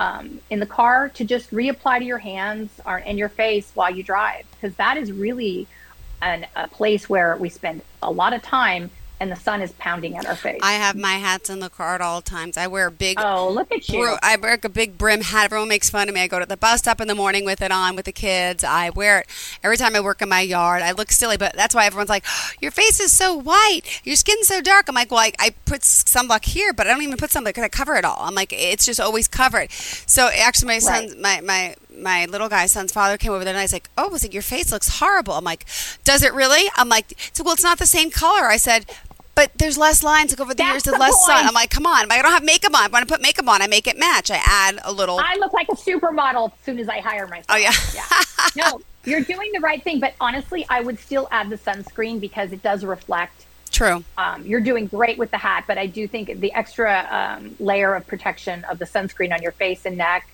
um, 0.00 0.40
in 0.50 0.60
the 0.60 0.66
car 0.66 1.08
to 1.10 1.24
just 1.24 1.50
reapply 1.50 2.00
to 2.00 2.04
your 2.04 2.18
hands 2.18 2.70
or 2.84 2.98
and 2.98 3.18
your 3.18 3.28
face 3.28 3.70
while 3.74 3.90
you 3.90 4.02
drive 4.02 4.44
because 4.50 4.76
that 4.76 4.96
is 4.96 5.10
really 5.10 5.66
an, 6.20 6.46
a 6.54 6.68
place 6.68 7.08
where 7.08 7.36
we 7.36 7.48
spend 7.48 7.82
a 8.02 8.10
lot 8.10 8.32
of 8.34 8.42
time 8.42 8.90
and 9.18 9.30
the 9.30 9.36
sun 9.36 9.62
is 9.62 9.72
pounding 9.72 10.16
at 10.16 10.26
our 10.26 10.36
face. 10.36 10.60
I 10.62 10.74
have 10.74 10.96
my 10.96 11.14
hats 11.14 11.48
in 11.48 11.60
the 11.60 11.70
car 11.70 11.94
at 11.94 12.00
all 12.00 12.20
times. 12.20 12.56
I 12.56 12.66
wear 12.66 12.88
a 12.88 12.90
big. 12.90 13.18
oh, 13.18 13.50
look 13.50 13.70
at 13.72 13.88
you! 13.88 14.00
bro- 14.02 14.18
I 14.22 14.36
wear 14.36 14.58
a 14.62 14.68
big 14.68 14.98
brim 14.98 15.22
hat. 15.22 15.46
Everyone 15.46 15.68
makes 15.68 15.88
fun 15.90 16.08
of 16.08 16.14
me. 16.14 16.20
I 16.20 16.26
go 16.26 16.38
to 16.38 16.46
the 16.46 16.56
bus 16.56 16.80
stop 16.80 17.00
in 17.00 17.08
the 17.08 17.14
morning 17.14 17.44
with 17.44 17.62
it 17.62 17.70
on 17.70 17.96
with 17.96 18.04
the 18.04 18.12
kids. 18.12 18.62
I 18.64 18.90
wear 18.90 19.20
it 19.20 19.26
every 19.62 19.76
time 19.76 19.96
I 19.96 20.00
work 20.00 20.20
in 20.22 20.28
my 20.28 20.40
yard. 20.40 20.82
I 20.82 20.92
look 20.92 21.10
silly, 21.10 21.36
but 21.36 21.54
that's 21.54 21.74
why 21.74 21.86
everyone's 21.86 22.10
like, 22.10 22.24
"Your 22.60 22.70
face 22.70 23.00
is 23.00 23.12
so 23.12 23.34
white. 23.34 23.82
Your 24.04 24.16
skin's 24.16 24.48
so 24.48 24.60
dark." 24.60 24.88
I'm 24.88 24.94
like, 24.94 25.10
"Well, 25.10 25.20
I, 25.20 25.32
I 25.38 25.50
put 25.64 25.80
sunblock 25.82 26.44
here, 26.44 26.72
but 26.72 26.86
I 26.86 26.90
don't 26.92 27.02
even 27.02 27.16
put 27.16 27.30
sunblock 27.30 27.46
because 27.46 27.64
I 27.64 27.68
cover 27.68 27.94
it 27.96 28.04
all." 28.04 28.18
I'm 28.20 28.34
like, 28.34 28.52
"It's 28.52 28.84
just 28.86 29.00
always 29.00 29.28
covered." 29.28 29.70
So 29.72 30.28
actually, 30.34 30.68
my 30.68 30.78
son's 30.78 31.16
my 31.16 31.40
my 31.40 31.74
my 31.98 32.26
little 32.26 32.50
guy's 32.50 32.72
son's 32.72 32.92
father 32.92 33.16
came 33.16 33.32
over 33.32 33.42
there 33.44 33.52
and 33.54 33.58
I 33.58 33.64
was 33.64 33.72
like, 33.72 33.88
"Oh, 33.96 34.08
was 34.08 34.24
it 34.24 34.34
your 34.34 34.42
face 34.42 34.70
looks 34.72 34.98
horrible?" 35.00 35.34
I'm 35.34 35.44
like, 35.44 35.64
"Does 36.04 36.22
it 36.22 36.34
really?" 36.34 36.68
I'm 36.76 36.88
like, 36.88 37.14
so, 37.32 37.42
"Well, 37.42 37.54
it's 37.54 37.62
not 37.62 37.78
the 37.78 37.86
same 37.86 38.10
color." 38.10 38.46
I 38.46 38.56
said. 38.58 38.84
But 39.36 39.52
there's 39.56 39.78
less 39.78 40.02
lines 40.02 40.32
like 40.32 40.40
over 40.40 40.54
the 40.54 40.56
That's 40.56 40.72
years, 40.72 40.82
there's 40.82 40.96
the 40.96 41.00
less 41.00 41.26
sun. 41.26 41.46
I'm 41.46 41.54
like, 41.54 41.70
come 41.70 41.86
on. 41.86 42.10
I 42.10 42.20
don't 42.22 42.32
have 42.32 42.42
makeup 42.42 42.74
on, 42.74 42.86
if 42.86 42.94
I 42.94 43.04
put 43.04 43.22
makeup 43.22 43.46
on, 43.46 43.62
I 43.62 43.68
make 43.68 43.86
it 43.86 43.98
match. 43.98 44.30
I 44.30 44.40
add 44.44 44.80
a 44.82 44.90
little. 44.90 45.20
I 45.20 45.36
look 45.38 45.52
like 45.52 45.68
a 45.68 45.76
supermodel 45.76 46.52
as 46.52 46.64
soon 46.64 46.78
as 46.78 46.88
I 46.88 47.00
hire 47.00 47.28
myself. 47.28 47.46
Oh, 47.50 47.56
yeah. 47.56 47.72
No, 48.56 48.80
you're 49.04 49.20
doing 49.20 49.52
the 49.52 49.60
right 49.60 49.82
thing, 49.84 50.00
but 50.00 50.14
honestly, 50.20 50.66
I 50.70 50.80
would 50.80 50.98
still 50.98 51.28
add 51.30 51.50
the 51.50 51.58
sunscreen 51.58 52.18
because 52.18 52.50
it 52.50 52.62
does 52.62 52.82
reflect. 52.82 53.44
True. 53.70 54.02
Um, 54.16 54.46
you're 54.46 54.62
doing 54.62 54.86
great 54.86 55.18
with 55.18 55.30
the 55.30 55.38
hat, 55.38 55.64
but 55.66 55.76
I 55.76 55.84
do 55.86 56.08
think 56.08 56.40
the 56.40 56.52
extra 56.54 57.36
um, 57.38 57.54
layer 57.60 57.94
of 57.94 58.06
protection 58.06 58.64
of 58.64 58.78
the 58.78 58.86
sunscreen 58.86 59.34
on 59.34 59.42
your 59.42 59.52
face 59.52 59.84
and 59.84 59.98
neck 59.98 60.26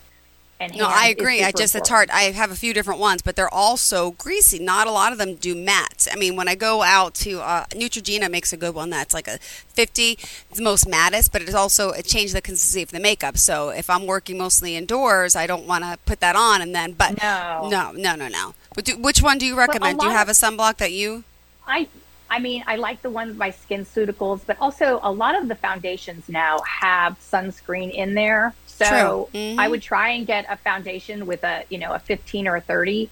and 0.62 0.76
No, 0.76 0.86
I 0.88 1.08
agree. 1.08 1.42
I 1.42 1.52
just 1.52 1.74
it's 1.74 1.88
hard. 1.88 2.10
I 2.10 2.22
have 2.32 2.50
a 2.50 2.56
few 2.56 2.72
different 2.72 3.00
ones, 3.00 3.22
but 3.22 3.36
they're 3.36 3.52
all 3.52 3.76
so 3.76 4.12
greasy. 4.12 4.58
Not 4.58 4.86
a 4.86 4.90
lot 4.92 5.12
of 5.12 5.18
them 5.18 5.34
do 5.34 5.54
mattes. 5.54 6.08
I 6.10 6.16
mean, 6.16 6.36
when 6.36 6.48
I 6.48 6.54
go 6.54 6.82
out 6.82 7.14
to 7.16 7.40
uh, 7.40 7.66
Neutrogena 7.70 8.30
makes 8.30 8.52
a 8.52 8.56
good 8.56 8.74
one 8.74 8.90
that's 8.90 9.14
like 9.14 9.28
a 9.28 9.38
50. 9.38 10.12
It's 10.12 10.58
the 10.58 10.62
most 10.62 10.88
mattest, 10.88 11.32
but 11.32 11.42
it's 11.42 11.54
also 11.54 11.90
it 11.90 12.04
changed 12.06 12.34
the 12.34 12.42
consistency 12.42 12.82
of 12.82 12.90
the 12.90 13.00
makeup. 13.00 13.38
So 13.38 13.70
if 13.70 13.90
I'm 13.90 14.06
working 14.06 14.38
mostly 14.38 14.76
indoors, 14.76 15.34
I 15.34 15.46
don't 15.46 15.66
want 15.66 15.84
to 15.84 15.98
put 16.06 16.20
that 16.20 16.36
on 16.36 16.62
and 16.62 16.74
then. 16.74 16.92
But 16.92 17.20
No. 17.22 17.68
no, 17.68 17.92
no, 17.92 18.14
no, 18.14 18.28
no. 18.28 18.54
But 18.74 18.84
do, 18.84 18.96
which 18.96 19.22
one 19.22 19.38
do 19.38 19.46
you 19.46 19.56
recommend? 19.56 19.98
Do 19.98 20.06
you 20.06 20.12
have 20.12 20.28
a 20.28 20.32
sunblock 20.32 20.76
that 20.78 20.92
you? 20.92 21.24
I 21.66 21.88
I 22.32 22.38
mean, 22.38 22.64
I 22.66 22.76
like 22.76 23.02
the 23.02 23.10
ones 23.10 23.36
by 23.36 23.50
SkinCeuticals, 23.50 24.40
but 24.46 24.56
also 24.58 25.00
a 25.02 25.12
lot 25.12 25.38
of 25.38 25.48
the 25.48 25.54
foundations 25.54 26.30
now 26.30 26.60
have 26.60 27.18
sunscreen 27.20 27.92
in 27.92 28.14
there. 28.14 28.54
So. 28.88 29.28
Mhm. 29.34 29.58
I 29.58 29.68
would 29.68 29.82
try 29.82 30.10
and 30.10 30.26
get 30.26 30.46
a 30.48 30.56
foundation 30.56 31.26
with 31.26 31.44
a, 31.44 31.64
you 31.68 31.78
know, 31.78 31.92
a 31.92 31.98
15 31.98 32.46
or 32.48 32.56
a 32.56 32.60
30 32.60 33.10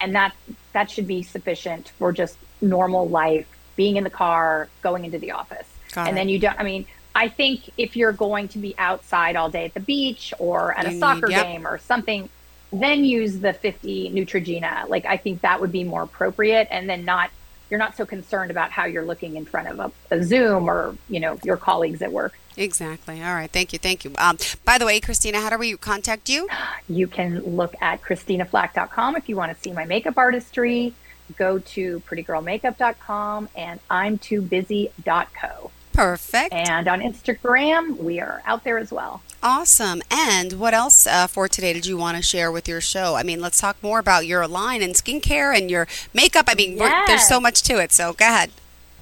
and 0.00 0.14
that 0.16 0.32
that 0.72 0.90
should 0.90 1.06
be 1.06 1.22
sufficient 1.22 1.90
for 1.98 2.12
just 2.12 2.36
normal 2.60 3.08
life, 3.08 3.46
being 3.76 3.96
in 3.96 4.04
the 4.04 4.10
car, 4.10 4.68
going 4.82 5.04
into 5.04 5.18
the 5.18 5.30
office. 5.32 5.68
Got 5.94 6.08
and 6.08 6.16
it. 6.16 6.20
then 6.20 6.28
you 6.28 6.38
don't 6.38 6.58
I 6.58 6.62
mean, 6.64 6.86
I 7.14 7.28
think 7.28 7.70
if 7.76 7.94
you're 7.96 8.12
going 8.12 8.48
to 8.48 8.58
be 8.58 8.74
outside 8.78 9.36
all 9.36 9.50
day 9.50 9.66
at 9.66 9.74
the 9.74 9.80
beach 9.80 10.32
or 10.38 10.72
at 10.76 10.84
You 10.84 10.88
a 10.88 10.92
need- 10.94 10.98
soccer 11.00 11.30
yep. 11.30 11.44
game 11.46 11.66
or 11.66 11.78
something, 11.78 12.28
then 12.72 13.04
use 13.04 13.38
the 13.40 13.52
50 13.52 14.10
Neutrogena. 14.10 14.88
Like 14.88 15.04
I 15.04 15.16
think 15.18 15.42
that 15.42 15.60
would 15.60 15.72
be 15.72 15.84
more 15.84 16.02
appropriate 16.02 16.68
and 16.70 16.88
then 16.88 17.04
not 17.04 17.30
you're 17.70 17.78
not 17.78 17.96
so 17.96 18.04
concerned 18.04 18.50
about 18.50 18.70
how 18.70 18.84
you're 18.84 19.04
looking 19.04 19.36
in 19.36 19.46
front 19.46 19.66
of 19.68 19.80
a, 19.80 19.90
a 20.14 20.22
Zoom 20.22 20.68
or, 20.68 20.94
you 21.08 21.20
know, 21.20 21.38
your 21.42 21.56
colleagues 21.56 22.02
at 22.02 22.12
work. 22.12 22.38
Exactly. 22.56 23.22
All 23.22 23.34
right. 23.34 23.50
Thank 23.50 23.72
you. 23.72 23.78
Thank 23.78 24.04
you. 24.04 24.12
Um, 24.18 24.38
by 24.64 24.78
the 24.78 24.86
way, 24.86 25.00
Christina, 25.00 25.40
how 25.40 25.50
do 25.50 25.58
we 25.58 25.76
contact 25.76 26.28
you? 26.28 26.48
You 26.88 27.06
can 27.06 27.40
look 27.40 27.74
at 27.80 28.02
christinaflach.com 28.02 29.16
if 29.16 29.28
you 29.28 29.36
want 29.36 29.54
to 29.56 29.62
see 29.62 29.72
my 29.72 29.84
makeup 29.84 30.16
artistry. 30.18 30.94
Go 31.36 31.58
to 31.60 32.00
prettygirlmakeup.com 32.00 33.48
and 33.56 33.80
I'm 33.90 34.18
too 34.18 34.42
busy.co. 34.42 35.70
Perfect. 35.92 36.54
And 36.54 36.88
on 36.88 37.00
Instagram, 37.00 37.98
we 37.98 38.18
are 38.18 38.42
out 38.46 38.64
there 38.64 38.78
as 38.78 38.90
well. 38.90 39.22
Awesome. 39.42 40.00
And 40.10 40.54
what 40.54 40.72
else 40.72 41.06
uh, 41.06 41.26
for 41.26 41.48
today 41.48 41.72
did 41.74 41.84
you 41.84 41.96
want 41.98 42.16
to 42.16 42.22
share 42.22 42.50
with 42.50 42.66
your 42.66 42.80
show? 42.80 43.14
I 43.14 43.22
mean, 43.22 43.40
let's 43.40 43.60
talk 43.60 43.76
more 43.82 43.98
about 43.98 44.26
your 44.26 44.46
line 44.48 44.82
and 44.82 44.94
skincare 44.94 45.56
and 45.56 45.70
your 45.70 45.86
makeup. 46.14 46.46
I 46.48 46.54
mean, 46.54 46.78
we're- 46.78 47.06
there's 47.06 47.26
so 47.28 47.40
much 47.40 47.62
to 47.64 47.78
it. 47.78 47.92
So 47.92 48.14
go 48.14 48.24
ahead. 48.24 48.50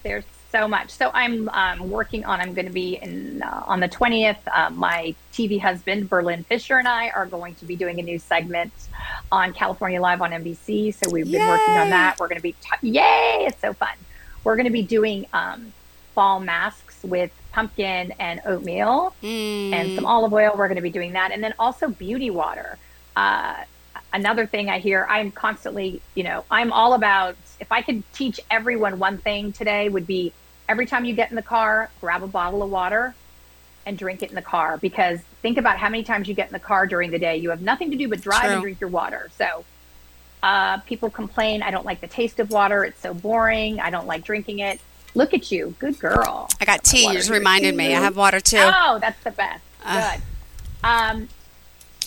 There's 0.03 0.25
so 0.51 0.67
much. 0.69 0.91
So 0.91 1.11
I'm 1.15 1.49
um, 1.51 1.91
working 1.91 2.25
on. 2.25 2.41
I'm 2.41 2.55
going 2.55 2.67
to 2.67 2.73
be 2.73 2.97
in 2.97 3.43
uh, 3.43 3.65
on 3.67 3.81
the 3.81 3.89
20th. 3.89 4.39
Uh, 4.53 4.71
my 4.71 5.15
TV 5.33 5.61
husband 5.61 6.09
Berlin 6.09 6.45
Fisher 6.45 6.79
and 6.79 6.89
I 6.89 7.11
are 7.11 7.27
going 7.27 7.55
to 7.57 7.65
be 7.65 7.77
doing 7.77 7.99
a 8.01 8.03
new 8.03 8.19
segment 8.19 8.73
on 9.31 9.53
California 9.53 10.01
Live 10.01 10.23
on 10.23 10.31
NBC. 10.31 10.95
So 10.95 11.11
we've 11.11 11.31
been 11.31 11.47
working 11.47 11.77
on 11.77 11.91
that. 11.91 12.19
We're 12.19 12.29
going 12.29 12.39
to 12.39 12.43
be 12.43 12.53
t- 12.53 12.89
yay! 12.89 13.45
It's 13.47 13.61
so 13.61 13.73
fun. 13.73 13.95
We're 14.45 14.57
going 14.57 14.67
to 14.67 14.73
be 14.73 14.83
doing 14.83 15.27
um, 15.33 15.73
fall 16.15 16.41
masks 16.41 16.99
with 17.03 17.31
pumpkin 17.53 18.13
and 18.19 18.41
oatmeal 18.47 19.15
Mm, 19.23 19.73
and 19.73 19.97
some 19.97 20.07
olive 20.07 20.33
oil. 20.33 20.53
We're 20.57 20.69
going 20.69 20.77
to 20.77 20.83
be 20.83 20.91
doing 20.91 21.13
that, 21.13 21.33
and 21.33 21.43
then 21.43 21.55
also 21.59 21.89
beauty 21.89 22.31
water. 22.31 22.79
Uh, 23.17 23.57
another 24.13 24.47
thing 24.47 24.69
I 24.71 24.79
hear, 24.79 25.07
I'm 25.09 25.31
constantly, 25.31 26.01
you 26.15 26.25
know, 26.25 26.45
I'm 26.51 26.73
all 26.73 26.95
about. 26.95 27.37
If 27.59 27.71
I 27.71 27.83
could 27.83 28.03
teach 28.15 28.41
everyone 28.51 28.99
one 28.99 29.19
thing 29.19 29.53
today, 29.53 29.89
would 29.89 30.07
be 30.07 30.33
every 30.71 30.87
time 30.87 31.05
you 31.05 31.15
get 31.15 31.31
in 31.31 31.37
the 31.37 31.43
car, 31.43 31.91
grab 32.01 32.23
a 32.23 32.27
bottle 32.27 32.63
of 32.63 32.71
water 32.71 33.15
and 33.85 33.99
drink 33.99 34.23
it 34.23 34.31
in 34.31 34.35
the 34.35 34.43
car. 34.43 34.79
Because 34.79 35.21
think 35.43 35.59
about 35.59 35.79
how 35.79 35.89
many 35.89 36.05
times 36.05 36.29
you 36.29 36.35
get 36.35 36.47
in 36.49 36.53
the 36.53 36.59
car 36.59 36.87
during 36.87 37.11
the 37.11 37.19
day. 37.19 37.37
You 37.37 37.51
have 37.51 37.61
nothing 37.61 37.91
to 37.91 37.97
do 37.97 38.09
but 38.09 38.21
drive 38.21 38.45
True. 38.45 38.53
and 38.53 38.63
drink 38.63 38.81
your 38.81 38.91
water. 38.91 39.31
So. 39.37 39.65
Uh, 40.43 40.79
people 40.87 41.11
complain, 41.11 41.63
I 41.63 41.71
don't 41.71 41.85
like 41.85 42.01
the 42.01 42.07
taste 42.07 42.41
of 42.41 42.51
water. 42.51 42.83
It's 42.83 42.99
so 43.01 43.13
boring. 43.13 43.79
I 43.79 43.91
don't 43.91 44.07
like 44.07 44.25
drinking 44.25 44.61
it. 44.61 44.81
Look 45.15 45.35
at 45.35 45.53
you. 45.53 45.75
Good 45.79 45.99
girl. 45.99 46.49
I 46.59 46.65
got 46.65 46.83
tea. 46.83 47.09
You 47.09 47.13
just 47.13 47.29
reminded 47.29 47.77
me. 47.77 47.95
I 47.95 48.01
have 48.01 48.17
water 48.17 48.41
too. 48.41 48.57
Oh, 48.59 48.99
that's 49.03 49.23
the 49.23 49.33
best. 49.33 49.63
Uh. 49.85 50.13
Good. 50.13 50.23
Um, 50.83 51.29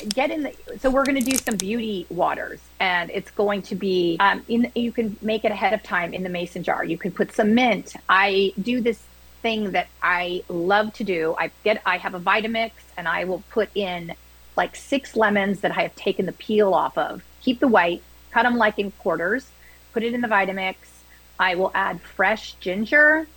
get 0.10 0.32
in 0.32 0.44
the. 0.44 0.54
So 0.80 0.90
we're 0.90 1.06
going 1.06 1.22
to 1.22 1.32
do 1.32 1.38
some 1.38 1.56
beauty 1.56 2.06
waters, 2.10 2.60
and 2.80 3.10
it's 3.12 3.32
going 3.32 3.62
to 3.64 3.76
be. 3.76 4.18
Um, 4.20 4.44
in 4.48 4.72
you 4.76 4.92
can 4.92 5.18
make 5.22 5.46
it 5.46 5.52
ahead 5.52 5.74
of 5.74 5.84
time 5.84 6.14
in 6.14 6.24
the 6.24 6.30
mason 6.30 6.64
jar. 6.64 6.84
You 6.84 6.98
can 6.98 7.12
put 7.12 7.32
some 7.32 7.56
mint. 7.56 7.96
I 8.10 8.54
do 8.62 8.82
this 8.82 9.02
thing 9.42 9.72
that 9.72 9.88
I 10.02 10.44
love 10.48 10.94
to 10.96 11.04
do. 11.04 11.36
I 11.38 11.52
get. 11.64 11.82
I 11.86 11.98
have 11.98 12.14
a 12.14 12.20
Vitamix, 12.20 12.72
and 12.98 13.08
I 13.08 13.26
will 13.26 13.44
put 13.50 13.70
in 13.76 14.14
like 14.56 14.76
six 14.76 15.16
lemons 15.16 15.62
that 15.62 15.72
I 15.72 15.82
have 15.82 15.96
taken 15.96 16.26
the 16.26 16.34
peel 16.34 16.74
off 16.74 16.98
of. 16.98 17.24
Keep 17.42 17.60
the 17.60 17.68
white. 17.68 18.02
Cut 18.32 18.44
them 18.44 18.58
like 18.58 18.80
in 18.80 18.92
quarters. 18.92 19.50
Put 19.94 20.04
it 20.04 20.14
in 20.14 20.22
the 20.22 20.28
Vitamix. 20.28 20.76
I 21.40 21.56
will 21.56 21.72
add 21.74 22.02
fresh 22.02 22.54
ginger, 22.60 23.28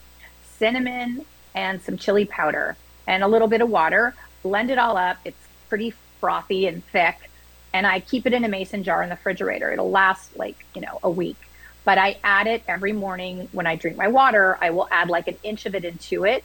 cinnamon, 0.58 1.24
and 1.54 1.80
some 1.80 1.96
chili 1.96 2.24
powder 2.24 2.76
and 3.06 3.22
a 3.22 3.28
little 3.28 3.48
bit 3.48 3.60
of 3.60 3.68
water. 3.68 4.14
Blend 4.42 4.70
it 4.70 4.78
all 4.78 4.96
up. 4.96 5.16
It's 5.24 5.48
pretty 5.68 5.94
frothy 6.26 6.66
and 6.66 6.84
thick. 6.86 7.30
And 7.72 7.86
I 7.86 8.00
keep 8.00 8.26
it 8.26 8.32
in 8.32 8.44
a 8.44 8.48
mason 8.48 8.82
jar 8.82 9.00
in 9.04 9.10
the 9.10 9.14
refrigerator. 9.14 9.70
It'll 9.70 9.92
last 9.92 10.36
like, 10.36 10.58
you 10.74 10.80
know, 10.80 10.98
a 11.04 11.10
week. 11.10 11.36
But 11.84 11.98
I 11.98 12.18
add 12.24 12.48
it 12.48 12.64
every 12.66 12.92
morning 12.92 13.48
when 13.52 13.64
I 13.64 13.76
drink 13.76 13.96
my 13.96 14.08
water. 14.08 14.58
I 14.60 14.70
will 14.70 14.88
add 14.90 15.08
like 15.08 15.28
an 15.28 15.36
inch 15.44 15.66
of 15.66 15.76
it 15.76 15.84
into 15.84 16.24
it. 16.24 16.42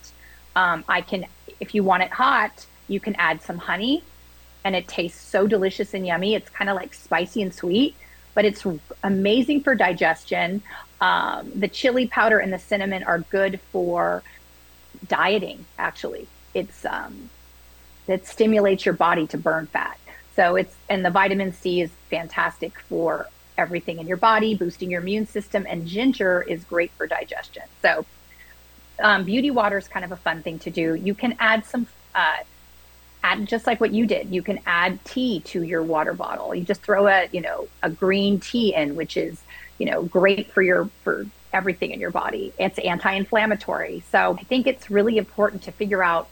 Um, 0.55 0.83
I 0.87 1.01
can, 1.01 1.25
if 1.59 1.73
you 1.73 1.83
want 1.83 2.03
it 2.03 2.11
hot, 2.11 2.67
you 2.87 2.99
can 2.99 3.15
add 3.15 3.41
some 3.41 3.57
honey 3.57 4.03
and 4.63 4.75
it 4.75 4.87
tastes 4.87 5.19
so 5.19 5.47
delicious 5.47 5.95
and 5.95 6.05
yummy. 6.05 6.35
It's 6.35 6.49
kind 6.49 6.69
of 6.69 6.75
like 6.75 6.93
spicy 6.93 7.41
and 7.41 7.51
sweet. 7.51 7.95
but 8.33 8.45
it's 8.45 8.65
amazing 9.03 9.61
for 9.63 9.75
digestion. 9.75 10.61
Um, 10.99 11.51
the 11.55 11.67
chili 11.67 12.07
powder 12.07 12.39
and 12.39 12.53
the 12.53 12.59
cinnamon 12.59 13.03
are 13.03 13.19
good 13.19 13.59
for 13.71 14.23
dieting. 15.07 15.65
Actually, 15.77 16.27
it's 16.53 16.85
um, 16.85 17.29
it 18.07 18.27
stimulates 18.27 18.85
your 18.85 18.93
body 18.93 19.27
to 19.27 19.37
burn 19.37 19.67
fat. 19.67 19.97
So 20.35 20.55
it's 20.55 20.75
and 20.89 21.03
the 21.05 21.09
vitamin 21.09 21.53
C 21.53 21.81
is 21.81 21.91
fantastic 22.09 22.79
for 22.79 23.27
everything 23.57 23.99
in 23.99 24.07
your 24.07 24.17
body, 24.17 24.55
boosting 24.55 24.89
your 24.89 25.01
immune 25.01 25.27
system, 25.27 25.65
and 25.69 25.85
ginger 25.85 26.41
is 26.41 26.63
great 26.63 26.91
for 26.91 27.05
digestion. 27.07 27.63
So 27.81 28.05
um, 29.01 29.25
beauty 29.25 29.51
water 29.51 29.77
is 29.77 29.87
kind 29.87 30.05
of 30.05 30.11
a 30.11 30.15
fun 30.15 30.41
thing 30.41 30.59
to 30.59 30.69
do. 30.69 30.95
You 30.95 31.13
can 31.13 31.35
add 31.39 31.65
some. 31.65 31.87
Uh, 32.13 32.37
add 33.23 33.47
just 33.47 33.67
like 33.67 33.79
what 33.79 33.91
you 33.91 34.07
did 34.07 34.31
you 34.31 34.41
can 34.41 34.59
add 34.65 35.03
tea 35.05 35.39
to 35.41 35.61
your 35.61 35.83
water 35.83 36.11
bottle 36.13 36.55
you 36.55 36.63
just 36.63 36.81
throw 36.81 37.07
a 37.07 37.29
you 37.31 37.39
know 37.39 37.67
a 37.83 37.89
green 37.89 38.39
tea 38.39 38.73
in 38.73 38.95
which 38.95 39.15
is 39.15 39.43
you 39.77 39.85
know 39.85 40.01
great 40.03 40.51
for 40.51 40.63
your 40.63 40.89
for 41.03 41.27
everything 41.53 41.91
in 41.91 41.99
your 41.99 42.09
body 42.09 42.51
it's 42.57 42.79
anti-inflammatory 42.79 44.01
so 44.11 44.35
i 44.39 44.43
think 44.43 44.65
it's 44.65 44.89
really 44.89 45.17
important 45.17 45.61
to 45.61 45.71
figure 45.71 46.03
out 46.03 46.29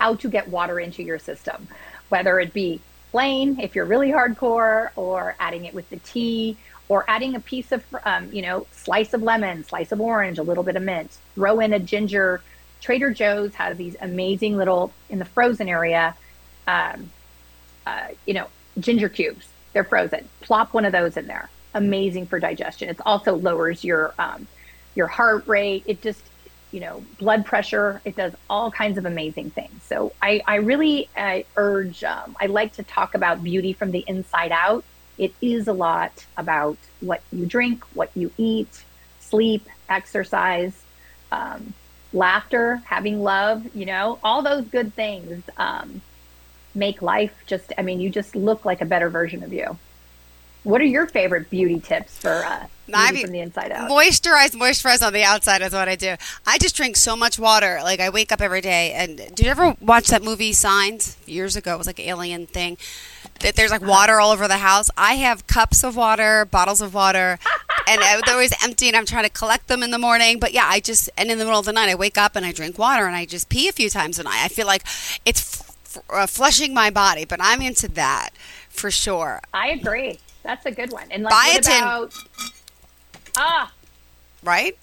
how 0.00 0.14
to 0.14 0.28
get 0.28 0.48
water 0.48 0.80
into 0.80 1.02
your 1.02 1.18
system 1.18 1.68
whether 2.08 2.40
it 2.40 2.52
be 2.52 2.80
plain 3.12 3.58
if 3.60 3.74
you're 3.74 3.84
really 3.84 4.10
hardcore 4.10 4.90
or 4.96 5.36
adding 5.38 5.64
it 5.64 5.74
with 5.74 5.88
the 5.90 5.98
tea 5.98 6.56
or 6.88 7.04
adding 7.06 7.36
a 7.36 7.40
piece 7.40 7.70
of 7.70 7.84
um, 8.04 8.28
you 8.32 8.42
know 8.42 8.66
slice 8.72 9.14
of 9.14 9.22
lemon 9.22 9.62
slice 9.64 9.92
of 9.92 10.00
orange 10.00 10.38
a 10.38 10.42
little 10.42 10.64
bit 10.64 10.76
of 10.76 10.82
mint 10.82 11.18
throw 11.34 11.60
in 11.60 11.72
a 11.72 11.78
ginger 11.78 12.42
trader 12.80 13.12
joe's 13.12 13.54
has 13.54 13.76
these 13.76 13.96
amazing 14.00 14.56
little 14.56 14.92
in 15.08 15.18
the 15.18 15.24
frozen 15.24 15.68
area 15.68 16.16
um, 16.66 17.10
uh, 17.86 18.08
you 18.26 18.34
know, 18.34 18.46
ginger 18.78 19.08
cubes. 19.08 19.48
They're 19.72 19.84
frozen. 19.84 20.28
Plop 20.40 20.72
one 20.74 20.84
of 20.84 20.92
those 20.92 21.16
in 21.16 21.26
there. 21.26 21.48
Amazing 21.74 22.26
for 22.26 22.40
digestion. 22.40 22.88
It 22.88 22.98
also 23.04 23.36
lowers 23.36 23.84
your 23.84 24.14
um, 24.18 24.46
your 24.94 25.06
heart 25.06 25.46
rate. 25.46 25.84
It 25.86 26.02
just 26.02 26.22
you 26.72 26.80
know 26.80 27.04
blood 27.18 27.44
pressure. 27.46 28.00
It 28.04 28.16
does 28.16 28.34
all 28.48 28.70
kinds 28.70 28.98
of 28.98 29.04
amazing 29.04 29.50
things. 29.50 29.82
So 29.82 30.12
I 30.22 30.42
I 30.46 30.56
really 30.56 31.08
uh, 31.16 31.40
urge. 31.56 32.04
Um, 32.04 32.36
I 32.40 32.46
like 32.46 32.74
to 32.74 32.82
talk 32.82 33.14
about 33.14 33.42
beauty 33.42 33.72
from 33.72 33.90
the 33.90 34.04
inside 34.06 34.52
out. 34.52 34.84
It 35.18 35.34
is 35.40 35.68
a 35.68 35.72
lot 35.72 36.26
about 36.36 36.78
what 37.00 37.22
you 37.32 37.46
drink, 37.46 37.84
what 37.94 38.10
you 38.14 38.32
eat, 38.38 38.84
sleep, 39.20 39.66
exercise. 39.88 40.82
Um, 41.32 41.74
laughter, 42.12 42.82
having 42.86 43.22
love, 43.22 43.64
you 43.72 43.86
know, 43.86 44.18
all 44.24 44.42
those 44.42 44.64
good 44.64 44.92
things. 44.94 45.44
Um, 45.56 46.02
make 46.74 47.02
life 47.02 47.34
just 47.46 47.72
i 47.78 47.82
mean 47.82 48.00
you 48.00 48.08
just 48.08 48.36
look 48.36 48.64
like 48.64 48.80
a 48.80 48.84
better 48.84 49.08
version 49.08 49.42
of 49.42 49.52
you 49.52 49.76
what 50.62 50.80
are 50.80 50.84
your 50.84 51.06
favorite 51.06 51.50
beauty 51.50 51.80
tips 51.80 52.16
for 52.18 52.44
uh, 52.44 52.66
I 52.94 53.12
mean, 53.12 53.24
from 53.24 53.32
the 53.32 53.40
inside 53.40 53.72
out? 53.72 53.90
Moisturize, 53.90 54.50
moisturize 54.50 55.04
on 55.06 55.12
the 55.12 55.22
outside 55.22 55.62
is 55.62 55.72
what 55.72 55.88
I 55.88 55.96
do. 55.96 56.16
I 56.46 56.58
just 56.58 56.76
drink 56.76 56.96
so 56.96 57.16
much 57.16 57.38
water. 57.38 57.80
Like 57.82 58.00
I 58.00 58.10
wake 58.10 58.32
up 58.32 58.40
every 58.40 58.60
day. 58.60 58.92
And 58.92 59.16
did 59.16 59.40
you 59.40 59.50
ever 59.50 59.76
watch 59.80 60.08
that 60.08 60.22
movie 60.22 60.52
Signs 60.52 61.16
years 61.26 61.56
ago? 61.56 61.74
It 61.74 61.78
was 61.78 61.86
like 61.86 62.00
alien 62.00 62.46
thing. 62.46 62.78
That 63.40 63.56
there's 63.56 63.70
like 63.70 63.80
water 63.80 64.20
all 64.20 64.32
over 64.32 64.46
the 64.46 64.58
house. 64.58 64.90
I 64.98 65.14
have 65.14 65.46
cups 65.46 65.82
of 65.82 65.96
water, 65.96 66.44
bottles 66.44 66.82
of 66.82 66.92
water, 66.92 67.38
and 67.88 68.02
they're 68.02 68.34
always 68.34 68.52
empty. 68.62 68.88
And 68.88 68.96
I'm 68.96 69.06
trying 69.06 69.24
to 69.24 69.30
collect 69.30 69.68
them 69.68 69.82
in 69.82 69.90
the 69.90 69.98
morning. 69.98 70.38
But 70.38 70.52
yeah, 70.52 70.66
I 70.66 70.80
just 70.80 71.08
and 71.16 71.30
in 71.30 71.38
the 71.38 71.44
middle 71.44 71.58
of 71.58 71.66
the 71.66 71.72
night, 71.72 71.88
I 71.88 71.94
wake 71.94 72.18
up 72.18 72.36
and 72.36 72.44
I 72.44 72.52
drink 72.52 72.78
water 72.78 73.06
and 73.06 73.16
I 73.16 73.24
just 73.24 73.48
pee 73.48 73.68
a 73.68 73.72
few 73.72 73.88
times 73.88 74.18
a 74.18 74.24
night. 74.24 74.42
I 74.44 74.48
feel 74.48 74.66
like 74.66 74.84
it's 75.24 75.62
uh, 76.10 76.26
flushing 76.26 76.74
my 76.74 76.90
body, 76.90 77.24
but 77.24 77.40
I'm 77.42 77.62
into 77.62 77.88
that 77.88 78.30
for 78.68 78.90
sure. 78.90 79.40
I 79.52 79.70
agree. 79.70 80.18
That's 80.42 80.64
a 80.66 80.70
good 80.70 80.92
one. 80.92 81.06
And 81.10 81.24
like, 81.24 81.32
biotin. 81.32 81.78
About, 81.78 82.14
ah, 83.36 83.72
right. 84.42 84.76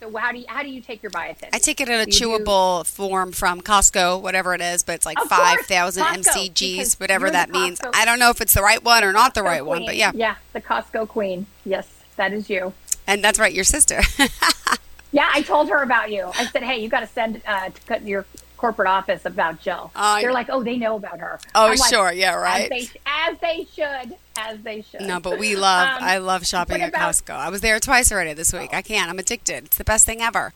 So 0.00 0.16
how 0.16 0.32
do 0.32 0.38
you 0.38 0.46
how 0.48 0.62
do 0.62 0.70
you 0.70 0.80
take 0.80 1.02
your 1.02 1.10
biotin? 1.10 1.50
I 1.52 1.58
take 1.58 1.80
it 1.80 1.88
in 1.88 2.00
a 2.00 2.06
chewable 2.06 2.84
do... 2.84 2.88
form 2.88 3.32
from 3.32 3.60
Costco, 3.60 4.22
whatever 4.22 4.54
it 4.54 4.62
is, 4.62 4.82
but 4.82 4.94
it's 4.94 5.06
like 5.06 5.18
five 5.18 5.60
thousand 5.60 6.04
mcgs, 6.04 6.98
whatever 6.98 7.30
that 7.30 7.50
means. 7.50 7.80
I 7.94 8.04
don't 8.06 8.18
know 8.18 8.30
if 8.30 8.40
it's 8.40 8.54
the 8.54 8.62
right 8.62 8.82
one 8.82 9.04
or 9.04 9.12
not 9.12 9.34
the 9.34 9.42
right 9.42 9.60
queen. 9.60 9.68
one, 9.68 9.84
but 9.84 9.96
yeah, 9.96 10.12
yeah, 10.14 10.36
the 10.54 10.60
Costco 10.60 11.08
queen. 11.08 11.46
Yes, 11.66 11.86
that 12.16 12.32
is 12.32 12.48
you. 12.48 12.72
And 13.06 13.24
that's 13.24 13.38
right, 13.38 13.52
your 13.52 13.64
sister. 13.64 14.00
yeah, 15.12 15.28
I 15.32 15.42
told 15.42 15.68
her 15.68 15.82
about 15.82 16.10
you. 16.10 16.30
I 16.34 16.46
said, 16.46 16.62
hey, 16.62 16.80
you 16.80 16.88
got 16.88 17.00
to 17.00 17.06
send 17.06 17.42
uh, 17.46 17.70
to 17.70 17.80
cut 17.82 18.06
your 18.06 18.24
corporate 18.60 18.88
office 18.88 19.24
about 19.24 19.60
Jill. 19.60 19.90
Uh, 19.96 20.20
They're 20.20 20.34
like, 20.34 20.48
oh, 20.50 20.62
they 20.62 20.76
know 20.76 20.96
about 20.96 21.18
her. 21.18 21.40
Oh, 21.54 21.74
like, 21.78 21.90
sure, 21.90 22.12
yeah, 22.12 22.34
right. 22.34 22.70
As 22.70 22.90
they, 22.90 23.00
as 23.06 23.38
they, 23.40 23.66
should, 23.74 24.14
as 24.36 24.60
they 24.60 24.82
should. 24.82 25.00
No, 25.00 25.18
but 25.18 25.38
we 25.38 25.56
love. 25.56 25.96
Um, 25.96 26.04
I 26.04 26.18
love 26.18 26.46
shopping 26.46 26.82
at 26.82 26.90
about, 26.90 27.14
Costco. 27.14 27.34
I 27.34 27.48
was 27.48 27.62
there 27.62 27.80
twice 27.80 28.12
already 28.12 28.34
this 28.34 28.52
week. 28.52 28.74
I 28.74 28.82
can't. 28.82 29.10
I'm 29.10 29.18
addicted. 29.18 29.64
It's 29.64 29.78
the 29.78 29.84
best 29.84 30.04
thing 30.04 30.20
ever. 30.20 30.52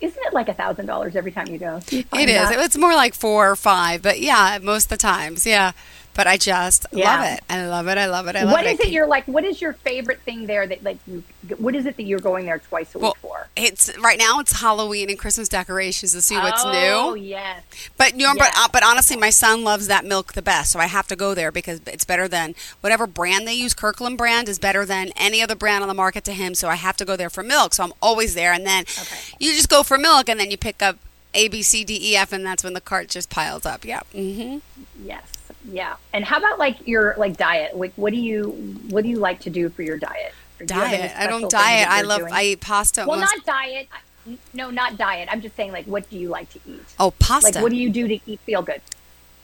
Isn't 0.00 0.22
it 0.26 0.32
like 0.32 0.48
a 0.48 0.54
thousand 0.54 0.86
dollars 0.86 1.16
every 1.16 1.32
time 1.32 1.48
you 1.48 1.58
go? 1.58 1.80
You 1.90 2.04
it 2.12 2.28
is. 2.28 2.48
That? 2.48 2.64
It's 2.64 2.76
more 2.76 2.94
like 2.94 3.14
four 3.14 3.50
or 3.50 3.56
five, 3.56 4.02
but 4.02 4.20
yeah, 4.20 4.58
most 4.62 4.84
of 4.84 4.90
the 4.90 4.96
times, 4.96 5.44
yeah 5.46 5.72
but 6.14 6.26
I 6.26 6.36
just 6.36 6.86
yeah. 6.92 7.04
love 7.04 7.32
it. 7.32 7.44
I 7.48 7.66
love 7.66 7.88
it. 7.88 7.98
I 7.98 8.06
love 8.06 8.28
it. 8.28 8.36
I 8.36 8.44
love 8.44 8.52
what 8.52 8.64
it. 8.64 8.72
What 8.72 8.80
is 8.80 8.86
it 8.86 8.92
you're 8.92 9.06
like? 9.06 9.26
What 9.26 9.44
is 9.44 9.60
your 9.60 9.72
favorite 9.72 10.20
thing 10.20 10.46
there 10.46 10.66
that 10.66 10.82
like 10.82 10.98
you? 11.06 11.22
What 11.58 11.74
is 11.74 11.86
it 11.86 11.96
that 11.96 12.04
you're 12.04 12.20
going 12.20 12.46
there 12.46 12.58
twice 12.58 12.94
a 12.94 12.98
well, 12.98 13.12
week 13.12 13.16
for? 13.20 13.48
It's 13.56 13.96
right 13.98 14.18
now. 14.18 14.38
It's 14.38 14.60
Halloween 14.60 15.10
and 15.10 15.18
Christmas 15.18 15.48
decorations 15.48 16.12
to 16.12 16.22
see 16.22 16.36
what's 16.36 16.64
oh, 16.64 16.72
new. 16.72 17.10
Oh 17.10 17.14
yes. 17.14 17.62
But 17.96 18.12
you 18.12 18.26
know, 18.26 18.34
yes. 18.36 18.52
but 18.54 18.64
uh, 18.64 18.68
but 18.72 18.84
honestly, 18.84 19.16
my 19.16 19.30
son 19.30 19.64
loves 19.64 19.88
that 19.88 20.04
milk 20.04 20.32
the 20.32 20.42
best, 20.42 20.72
so 20.72 20.78
I 20.78 20.86
have 20.86 21.06
to 21.08 21.16
go 21.16 21.34
there 21.34 21.50
because 21.50 21.80
it's 21.86 22.04
better 22.04 22.28
than 22.28 22.54
whatever 22.80 23.06
brand 23.06 23.46
they 23.46 23.54
use. 23.54 23.74
Kirkland 23.74 24.16
brand 24.16 24.48
is 24.48 24.58
better 24.58 24.86
than 24.86 25.10
any 25.16 25.42
other 25.42 25.54
brand 25.54 25.82
on 25.82 25.88
the 25.88 25.94
market 25.94 26.24
to 26.24 26.32
him, 26.32 26.54
so 26.54 26.68
I 26.68 26.76
have 26.76 26.96
to 26.98 27.04
go 27.04 27.16
there 27.16 27.30
for 27.30 27.42
milk. 27.42 27.74
So 27.74 27.84
I'm 27.84 27.92
always 28.00 28.34
there, 28.34 28.52
and 28.52 28.64
then 28.66 28.82
okay. 28.82 29.16
you 29.38 29.52
just 29.52 29.68
go 29.68 29.82
for 29.82 29.98
milk, 29.98 30.28
and 30.28 30.38
then 30.38 30.50
you 30.50 30.56
pick 30.56 30.80
up 30.80 30.98
A, 31.34 31.48
B, 31.48 31.62
C, 31.62 31.84
D, 31.84 31.98
E, 32.00 32.16
F, 32.16 32.32
and 32.32 32.46
that's 32.46 32.62
when 32.62 32.74
the 32.74 32.80
cart 32.80 33.08
just 33.08 33.30
piles 33.30 33.66
up. 33.66 33.84
Yeah. 33.84 34.00
Mm-hmm. 34.14 34.58
Yes. 35.04 35.24
Yeah. 35.70 35.96
And 36.12 36.24
how 36.24 36.38
about 36.38 36.58
like 36.58 36.86
your 36.86 37.14
like 37.16 37.36
diet? 37.36 37.76
Like 37.76 37.92
what 37.96 38.12
do 38.12 38.18
you 38.18 38.50
what 38.90 39.02
do 39.02 39.08
you 39.08 39.18
like 39.18 39.40
to 39.40 39.50
do 39.50 39.68
for 39.68 39.82
your 39.82 39.98
diet? 39.98 40.34
diet. 40.64 41.12
I 41.16 41.26
don't 41.26 41.50
diet. 41.50 41.88
I 41.88 42.02
love 42.02 42.20
doing? 42.20 42.32
I 42.32 42.44
eat 42.44 42.60
pasta. 42.60 43.04
Well, 43.06 43.20
not 43.20 43.44
diet. 43.44 43.88
No, 44.52 44.70
not 44.70 44.96
diet. 44.96 45.28
I'm 45.30 45.40
just 45.40 45.56
saying 45.56 45.72
like 45.72 45.86
what 45.86 46.08
do 46.10 46.18
you 46.18 46.28
like 46.28 46.50
to 46.50 46.60
eat? 46.66 46.82
Oh, 46.98 47.12
pasta. 47.12 47.52
Like 47.52 47.62
what 47.62 47.70
do 47.70 47.76
you 47.76 47.90
do 47.90 48.08
to 48.08 48.18
eat 48.26 48.40
feel 48.40 48.62
good? 48.62 48.80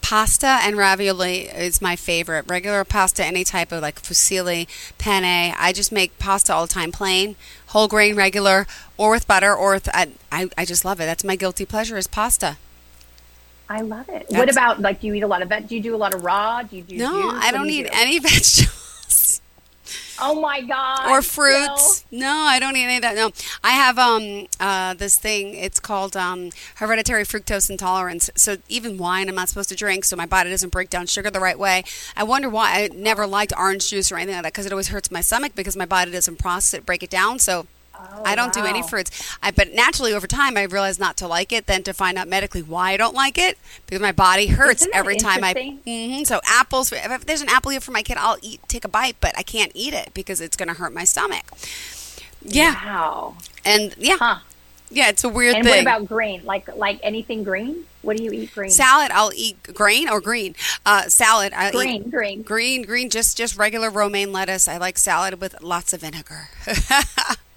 Pasta 0.01 0.59
and 0.63 0.77
ravioli 0.77 1.43
is 1.43 1.81
my 1.81 1.95
favorite. 1.95 2.49
Regular 2.49 2.85
pasta, 2.85 3.25
any 3.25 3.45
type 3.45 3.71
of 3.71 3.81
like 3.81 4.03
fusilli, 4.03 4.67
penne. 4.99 5.55
I 5.57 5.73
just 5.73 5.93
make 5.93 6.19
pasta 6.19 6.53
all 6.53 6.67
the 6.67 6.73
time, 6.73 6.91
plain, 6.91 7.37
whole 7.69 7.87
grain, 7.87 8.17
regular, 8.17 8.67
or 8.97 9.13
with 9.13 9.29
butter, 9.29 9.55
or 9.55 9.75
with 9.75 9.89
I, 9.95 10.09
I, 10.33 10.49
I 10.59 10.65
just 10.65 10.85
love 10.85 11.01
it. 11.01 11.05
That's 11.05 11.23
my 11.23 11.37
guilty 11.37 11.65
pleasure 11.65 11.97
is 11.97 12.07
pasta. 12.07 12.57
I 13.71 13.83
love 13.83 14.09
it. 14.09 14.27
That's, 14.29 14.35
what 14.35 14.51
about 14.51 14.81
like? 14.81 15.01
Do 15.01 15.07
you 15.07 15.15
eat 15.15 15.23
a 15.23 15.29
lot 15.29 15.43
of 15.43 15.49
veg? 15.49 15.69
Do 15.69 15.77
you 15.77 15.81
do 15.81 15.95
a 15.95 15.97
lot 15.97 16.13
of 16.13 16.25
raw? 16.25 16.65
Do 16.65 16.77
you 16.77 16.83
do? 16.83 16.97
No, 16.97 17.31
juice? 17.31 17.41
I 17.45 17.53
don't 17.53 17.69
do 17.69 17.73
eat 17.73 17.83
do? 17.85 17.91
any 17.93 18.19
vegetables. 18.19 19.41
Oh 20.21 20.41
my 20.41 20.61
god! 20.61 21.09
Or 21.09 21.23
fruits? 21.23 22.05
No. 22.11 22.19
no, 22.27 22.33
I 22.33 22.59
don't 22.59 22.77
eat 22.77 22.83
any 22.83 22.97
of 22.97 23.03
that. 23.03 23.15
No, 23.15 23.31
I 23.63 23.71
have 23.71 23.97
um 23.97 24.49
uh 24.59 24.95
this 24.95 25.17
thing. 25.17 25.55
It's 25.55 25.79
called 25.79 26.17
um 26.17 26.51
hereditary 26.75 27.23
fructose 27.23 27.71
intolerance. 27.71 28.29
So 28.35 28.57
even 28.69 28.99
wine, 28.99 29.29
I'm 29.29 29.37
not 29.37 29.49
supposed 29.49 29.69
to 29.69 29.77
drink. 29.77 30.05
So 30.05 30.17
my 30.17 30.27
body 30.27 30.51
doesn't 30.51 30.71
break 30.71 30.91
down 30.91 31.07
sugar 31.07 31.31
the 31.31 31.39
right 31.39 31.59
way. 31.59 31.85
I 32.17 32.25
wonder 32.25 32.49
why 32.49 32.73
I 32.83 32.89
never 32.93 33.25
liked 33.25 33.53
orange 33.57 33.89
juice 33.89 34.11
or 34.11 34.17
anything 34.17 34.35
like 34.35 34.43
that 34.43 34.53
because 34.53 34.67
it 34.67 34.73
always 34.73 34.89
hurts 34.89 35.13
my 35.13 35.21
stomach 35.21 35.55
because 35.55 35.77
my 35.77 35.87
body 35.87 36.11
doesn't 36.11 36.41
process 36.41 36.75
it, 36.75 36.85
break 36.85 37.05
it 37.05 37.11
down. 37.11 37.39
So 37.39 37.69
Oh, 38.13 38.23
I 38.25 38.35
don't 38.35 38.55
wow. 38.55 38.63
do 38.63 38.69
any 38.69 38.83
fruits. 38.83 39.37
I, 39.43 39.51
but 39.51 39.73
naturally, 39.73 40.13
over 40.13 40.27
time, 40.27 40.57
I 40.57 40.65
realized 40.65 41.01
not 41.01 41.17
to 41.19 41.27
like 41.27 41.53
it. 41.53 41.67
Then 41.67 41.83
to 41.85 41.93
find 41.93 42.19
out 42.19 42.29
medically 42.29 42.63
why 42.63 42.93
I 42.93 42.97
don't 42.97 43.15
like 43.15 43.39
it 43.39 43.59
because 43.87 44.01
my 44.01 44.13
body 44.13 44.47
hurts 44.49 44.87
every 44.93 45.17
time 45.17 45.45
I. 45.45 45.55
Mm-hmm, 45.55 46.25
so 46.25 46.41
apples. 46.45 46.93
If 46.93 47.27
there's 47.27 47.43
an 47.43 47.49
apple 47.49 47.71
here 47.71 47.81
for 47.81 47.93
my 47.93 48.03
kid, 48.03 48.17
I'll 48.19 48.39
eat, 48.43 48.61
take 48.69 48.85
a 48.85 48.89
bite, 48.89 49.17
but 49.21 49.37
I 49.37 49.43
can't 49.43 49.73
eat 49.75 49.95
it 49.95 50.13
because 50.15 50.41
it's 50.41 50.57
going 50.57 50.69
to 50.69 50.75
hurt 50.75 50.93
my 50.93 51.05
stomach. 51.05 51.45
Yeah. 52.43 52.75
Wow. 52.75 53.37
And 53.65 53.95
yeah. 53.99 54.17
Huh. 54.19 54.39
Yeah, 54.93 55.09
it's 55.09 55.23
a 55.23 55.29
weird 55.29 55.55
and 55.55 55.65
thing. 55.65 55.85
what 55.85 55.99
about 55.99 56.09
green? 56.09 56.45
Like 56.45 56.77
like 56.77 56.99
anything 57.03 57.45
green? 57.45 57.85
What 58.03 58.17
do 58.17 58.25
you 58.25 58.33
eat 58.33 58.53
green? 58.53 58.71
Salad. 58.71 59.13
I'll 59.13 59.31
eat 59.35 59.63
green 59.75 60.09
or 60.09 60.21
green. 60.21 60.57
Uh, 60.85 61.03
salad. 61.03 61.53
I 61.53 61.71
green, 61.71 62.03
eat 62.03 62.11
green, 62.11 62.43
green, 62.43 62.83
green. 62.83 63.09
Just 63.09 63.37
just 63.37 63.57
regular 63.57 63.89
romaine 63.89 64.33
lettuce. 64.33 64.67
I 64.67 64.79
like 64.79 64.99
salad 64.99 65.41
with 65.41 65.63
lots 65.63 65.93
of 65.93 66.01
vinegar. 66.01 66.49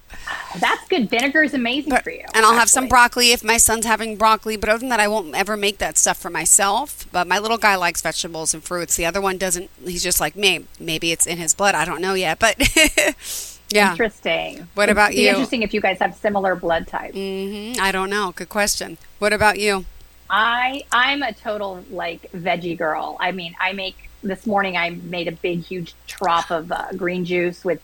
That's 0.60 0.88
good. 0.88 1.10
Vinegar 1.10 1.44
is 1.44 1.54
amazing 1.54 1.90
but, 1.90 2.04
for 2.04 2.12
you. 2.12 2.26
And 2.34 2.46
I'll 2.46 2.52
actually. 2.52 2.60
have 2.60 2.70
some 2.70 2.88
broccoli 2.88 3.32
if 3.32 3.44
my 3.44 3.58
son's 3.58 3.86
having 3.86 4.16
broccoli. 4.18 4.56
But 4.58 4.70
other 4.70 4.80
than 4.80 4.90
that, 4.90 5.00
I 5.00 5.08
won't 5.08 5.34
ever 5.36 5.58
make 5.58 5.80
that 5.80 5.98
stuff 5.98 6.18
for 6.18 6.30
myself. 6.30 7.08
But 7.12 7.28
my 7.28 7.40
little 7.40 7.58
guy 7.58 7.76
likes 7.76 8.02
vegetables 8.02 8.54
and 8.54 8.64
fruits. 8.64 8.96
The 8.96 9.06
other 9.06 9.22
one 9.22 9.38
doesn't. 9.38 9.70
He's 9.84 10.04
just 10.04 10.20
like 10.20 10.36
me. 10.36 10.66
Maybe 10.80 11.12
it's 11.12 11.26
in 11.26 11.38
his 11.38 11.54
blood. 11.54 11.76
I 11.76 11.86
don't 11.86 12.02
know 12.02 12.14
yet. 12.14 12.40
But 12.40 12.58
yeah. 13.70 13.92
Interesting. 13.92 14.68
What 14.76 14.90
about 14.90 15.16
you? 15.16 15.30
Interesting 15.30 15.64
if 15.64 15.74
you 15.74 15.82
guys 15.82 16.00
have 16.00 16.16
similar 16.16 16.56
blood 16.56 16.88
types. 16.88 17.16
Mm-hmm. 17.16 17.82
I 17.82 17.92
don't 17.92 18.10
know. 18.10 18.34
Good 18.36 18.50
question. 18.50 18.98
What 19.20 19.34
about 19.34 19.60
you? 19.60 19.86
I 20.30 20.84
I'm 20.92 21.22
a 21.22 21.34
total 21.34 21.84
like 21.90 22.32
veggie 22.32 22.78
girl. 22.78 23.18
I 23.20 23.32
mean, 23.32 23.56
I 23.60 23.74
make 23.74 24.10
this 24.24 24.48
morning. 24.48 24.78
I 24.78 24.92
made 24.92 25.28
a 25.28 25.32
big, 25.32 25.64
huge 25.64 25.96
trough 26.08 26.52
of 26.52 26.72
uh, 26.72 26.88
green 26.96 27.26
juice 27.26 27.64
with 27.64 27.82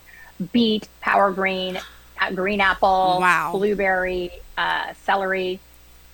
beet, 0.52 0.88
power 1.00 1.32
green, 1.32 1.78
green 2.34 2.60
apple, 2.60 3.18
Wow. 3.20 3.52
blueberry, 3.52 4.30
uh, 4.58 4.92
celery, 5.04 5.58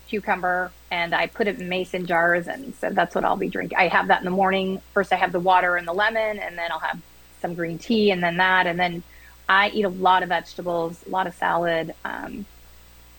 cucumber, 0.09 0.71
and 0.91 1.15
I 1.15 1.27
put 1.27 1.49
it 1.49 1.59
in 1.61 1.69
mason 1.69 2.07
jars, 2.07 2.47
and 2.47 2.75
so 2.77 2.91
that's 2.91 3.15
what 3.15 3.25
I'll 3.25 3.37
be 3.37 3.49
drinking. 3.49 3.77
I 3.77 3.89
have 3.89 4.09
that 4.09 4.21
in 4.21 4.25
the 4.25 4.31
morning. 4.31 4.81
First, 4.95 5.13
I 5.13 5.17
have 5.17 5.33
the 5.33 5.41
water 5.41 5.77
and 5.77 5.87
the 5.87 5.93
lemon, 5.93 6.39
and 6.39 6.57
then 6.57 6.71
I'll 6.71 6.79
have 6.79 7.01
some 7.43 7.55
green 7.55 7.79
tea, 7.79 8.11
and 8.13 8.23
then 8.23 8.37
that, 8.37 8.67
and 8.67 8.79
then 8.79 9.03
I 9.49 9.71
eat 9.71 9.85
a 9.85 9.89
lot 9.89 10.23
of 10.23 10.29
vegetables, 10.29 11.05
a 11.07 11.11
lot 11.11 11.27
of 11.27 11.35
salad. 11.35 11.95
Um, 12.05 12.47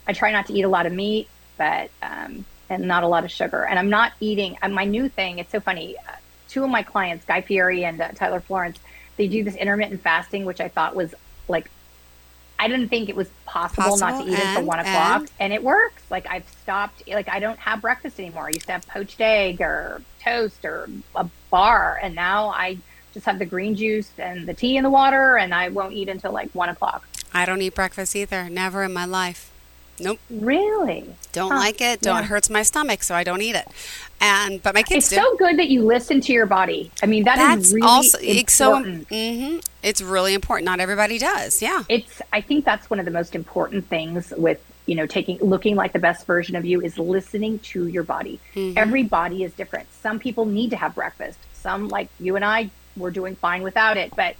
I 0.08 0.14
try 0.14 0.32
not 0.32 0.46
to 0.48 0.54
eat 0.54 0.64
a 0.64 0.70
lot 0.70 0.86
of 0.86 0.94
meat, 0.94 1.28
but 1.58 1.90
um, 2.02 2.46
and 2.70 2.88
not 2.88 3.04
a 3.04 3.08
lot 3.08 3.24
of 3.26 3.32
sugar. 3.32 3.66
And 3.66 3.78
I'm 3.78 3.90
not 3.90 4.14
eating. 4.20 4.58
And 4.62 4.74
my 4.74 4.86
new 4.86 5.10
thing. 5.10 5.40
It's 5.40 5.52
so 5.52 5.60
funny. 5.60 5.96
Uh, 5.98 6.12
two 6.50 6.64
of 6.64 6.70
my 6.70 6.84
clients, 6.84 7.26
Guy 7.26 7.42
Fieri 7.42 7.84
and 7.86 8.00
uh, 8.00 8.10
Tyler 8.10 8.40
Florence, 8.40 8.78
they 9.18 9.28
do 9.28 9.44
this 9.44 9.56
intermittent 9.56 10.02
fasting, 10.02 10.46
which 10.46 10.62
I 10.62 10.70
thought 10.70 10.96
was 10.96 11.14
like. 11.50 11.70
I 12.60 12.68
didn't 12.68 12.90
think 12.90 13.10
it 13.10 13.16
was 13.16 13.30
possible, 13.46 13.98
not 13.98 14.24
to 14.24 14.32
eat 14.32 14.40
until 14.40 14.64
one 14.64 14.80
o'clock, 14.80 15.22
and? 15.22 15.32
and 15.40 15.54
it 15.54 15.64
works. 15.64 16.02
Like 16.10 16.28
I've 16.28 16.48
stopped. 16.64 17.04
Like 17.08 17.30
I 17.30 17.40
don't 17.40 17.60
have 17.60 17.82
breakfast 17.82 18.20
anymore. 18.20 18.48
I 18.48 18.50
used 18.50 18.66
to 18.68 18.74
have 18.74 18.88
poached 18.88 19.22
egg 19.22 19.62
or 19.62 20.02
toast 20.24 20.66
or 20.66 20.90
a 21.16 21.30
bar, 21.52 22.00
and 22.02 22.16
now 22.16 22.48
I 22.50 22.78
just 23.14 23.26
have 23.26 23.40
the 23.40 23.46
green 23.46 23.76
juice 23.76 24.12
and 24.18 24.48
the 24.48 24.54
tea 24.54 24.78
and 24.78 24.86
the 24.86 24.90
water, 24.90 25.38
and 25.38 25.54
I 25.54 25.70
won't 25.70 25.94
eat 25.94 26.10
until 26.10 26.32
like 26.32 26.52
one 26.54 26.70
o'clock. 26.70 27.08
I 27.34 27.46
don't 27.46 27.62
eat 27.62 27.76
breakfast 27.76 28.16
either. 28.16 28.50
Never 28.50 28.84
in 28.84 28.94
my 28.94 29.06
life. 29.06 29.52
Nope. 30.00 30.20
Really? 30.30 31.06
Don't 31.32 31.52
Huh, 31.52 31.58
like 31.58 31.82
it. 31.82 32.02
Don't 32.02 32.16
yeah. 32.18 32.22
it 32.22 32.26
hurts 32.26 32.50
my 32.50 32.64
stomach, 32.64 33.04
so 33.04 33.16
I 33.16 33.24
don't 33.24 33.42
eat 33.42 33.56
it. 33.56 33.68
And 34.20 34.62
but 34.64 34.74
my 34.74 34.84
kids 34.84 35.06
It's 35.06 35.10
do. 35.10 35.16
so 35.18 35.36
good 35.38 35.58
that 35.60 35.70
you 35.70 35.84
listen 35.84 36.22
to 36.22 36.34
your 36.34 36.46
body. 36.46 36.92
I 37.04 37.06
mean, 37.06 37.24
that 37.26 37.38
is 37.38 37.46
That's 37.46 37.74
really 37.74 37.88
also 37.88 38.18
it's 38.22 38.54
so. 38.54 38.78
important. 38.78 39.08
hmm 39.10 39.58
It's 39.84 40.02
really 40.02 40.34
important. 40.34 40.66
Not 40.66 40.80
everybody 40.80 41.18
does. 41.20 41.62
Yeah. 41.62 41.84
It's. 41.90 42.22
I 42.34 42.42
think 42.42 42.66
that's 42.66 42.90
one 42.90 43.00
of 43.00 43.06
the 43.06 43.12
most 43.12 43.36
important 43.36 43.88
things 43.88 44.34
with 44.38 44.60
you 44.88 44.96
know 44.96 45.06
taking 45.06 45.38
looking 45.40 45.76
like 45.76 45.94
the 45.94 46.00
best 46.00 46.26
version 46.26 46.56
of 46.56 46.66
you 46.66 46.82
is 46.82 46.98
listening 46.98 47.60
to 47.60 47.88
your 47.88 48.04
body. 48.04 48.40
Mm-hmm. 48.56 48.78
Every 48.78 49.04
body 49.04 49.44
is 49.44 49.54
different. 49.54 49.92
Some 49.94 50.18
people 50.20 50.46
need 50.46 50.72
to 50.72 50.78
have 50.78 50.96
breakfast. 50.96 51.38
Some 51.54 51.88
like 51.90 52.10
you 52.20 52.36
and 52.36 52.46
I 52.46 52.70
were 52.96 53.12
doing 53.12 53.36
fine 53.36 53.62
without 53.64 53.98
it. 53.98 54.16
But 54.16 54.36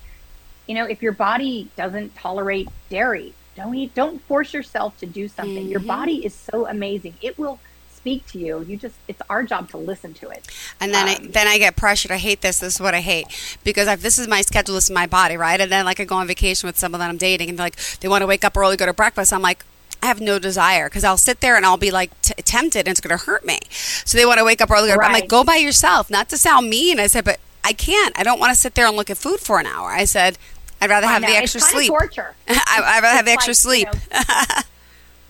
you 0.68 0.74
know, 0.76 0.86
if 0.86 1.02
your 1.04 1.12
body 1.14 1.70
doesn't 1.76 2.16
tolerate 2.16 2.68
dairy, 2.90 3.34
don't 3.58 3.76
eat. 3.76 3.94
Don't 3.94 4.22
force 4.22 4.54
yourself 4.54 4.98
to 5.00 5.06
do 5.06 5.28
something. 5.28 5.68
Your 5.68 5.80
Mm-hmm. 5.82 5.88
body 5.88 6.26
is 6.26 6.34
so 6.34 6.66
amazing. 6.68 7.16
It 7.22 7.38
will 7.38 7.60
speak 7.94 8.26
to 8.28 8.38
you. 8.40 8.64
You 8.68 8.78
just. 8.78 8.96
It's 9.10 9.22
our 9.30 9.44
job 9.44 9.70
to 9.72 9.78
listen 9.78 10.14
to 10.22 10.30
it. 10.30 10.48
And 10.80 10.94
then 10.94 11.08
I, 11.10 11.16
Um, 11.16 11.32
then 11.32 11.48
I 11.48 11.58
get 11.58 11.76
pressured. 11.76 12.12
I 12.12 12.18
hate 12.18 12.42
this. 12.42 12.60
This 12.60 12.76
is 12.76 12.82
what 12.82 12.94
I 12.94 13.02
hate 13.02 13.28
because 13.64 13.88
I've, 13.88 14.02
this 14.02 14.18
is 14.18 14.28
my 14.28 14.42
schedule. 14.42 14.76
This 14.76 14.86
is 14.86 14.92
my 14.92 15.08
body, 15.08 15.36
right? 15.36 15.60
And 15.60 15.70
then 15.72 15.84
like 15.84 16.00
I 16.00 16.06
go 16.06 16.16
on 16.16 16.28
vacation 16.28 16.68
with 16.68 16.78
someone 16.78 17.00
that 17.00 17.10
I'm 17.10 17.18
dating, 17.18 17.50
and 17.50 17.58
like 17.60 17.76
they 18.00 18.08
want 18.08 18.22
to 18.22 18.28
wake 18.28 18.46
up 18.46 18.56
early, 18.56 18.78
go 18.78 18.86
to 18.86 18.94
breakfast. 18.94 19.34
I'm 19.34 19.42
like. 19.42 19.66
I 20.00 20.06
have 20.06 20.22
no 20.22 20.38
desire 20.38 20.86
because 20.90 21.04
I'll 21.04 21.18
sit 21.18 21.42
there 21.42 21.56
and 21.58 21.66
I'll 21.66 21.76
be 21.76 21.90
like 21.90 22.12
t- 22.22 22.36
tempted 22.44 22.82
and 22.82 22.90
it's 22.90 23.02
going 23.02 23.18
to 23.18 23.26
hurt 23.26 23.44
me. 23.44 23.58
So 24.06 24.16
they 24.16 24.28
want 24.28 24.38
to 24.38 24.46
wake 24.46 24.62
up 24.62 24.70
early. 24.70 24.92
I'm 24.92 25.12
like, 25.12 25.28
go 25.28 25.44
by 25.44 25.56
yourself. 25.56 26.12
Not 26.12 26.30
to 26.30 26.38
sound 26.38 26.70
mean. 26.70 27.00
I 27.00 27.08
said, 27.08 27.26
but 27.26 27.40
I 27.64 27.74
can't. 27.74 28.14
I 28.18 28.22
don't 28.22 28.40
want 28.40 28.54
to 28.54 28.60
sit 28.60 28.76
there 28.76 28.86
and 28.86 28.96
look 28.96 29.10
at 29.10 29.18
food 29.18 29.40
for 29.40 29.60
an 29.60 29.66
hour. 29.66 29.90
I 29.90 30.06
said, 30.06 30.38
I'd 30.82 30.90
rather 30.90 31.08
have 31.08 31.22
the 31.22 31.28
it's 31.30 31.56
extra 31.56 31.62
kinda 31.62 31.74
sleep. 31.74 31.90
Torture. 31.90 32.36
I, 32.48 32.62
I'd 32.98 33.04
rather 33.04 33.16
have 33.18 33.26
the 33.26 33.32
extra 33.32 33.52
like, 33.70 33.86
you 33.86 33.92
sleep. 33.92 34.12
know, 34.12 34.62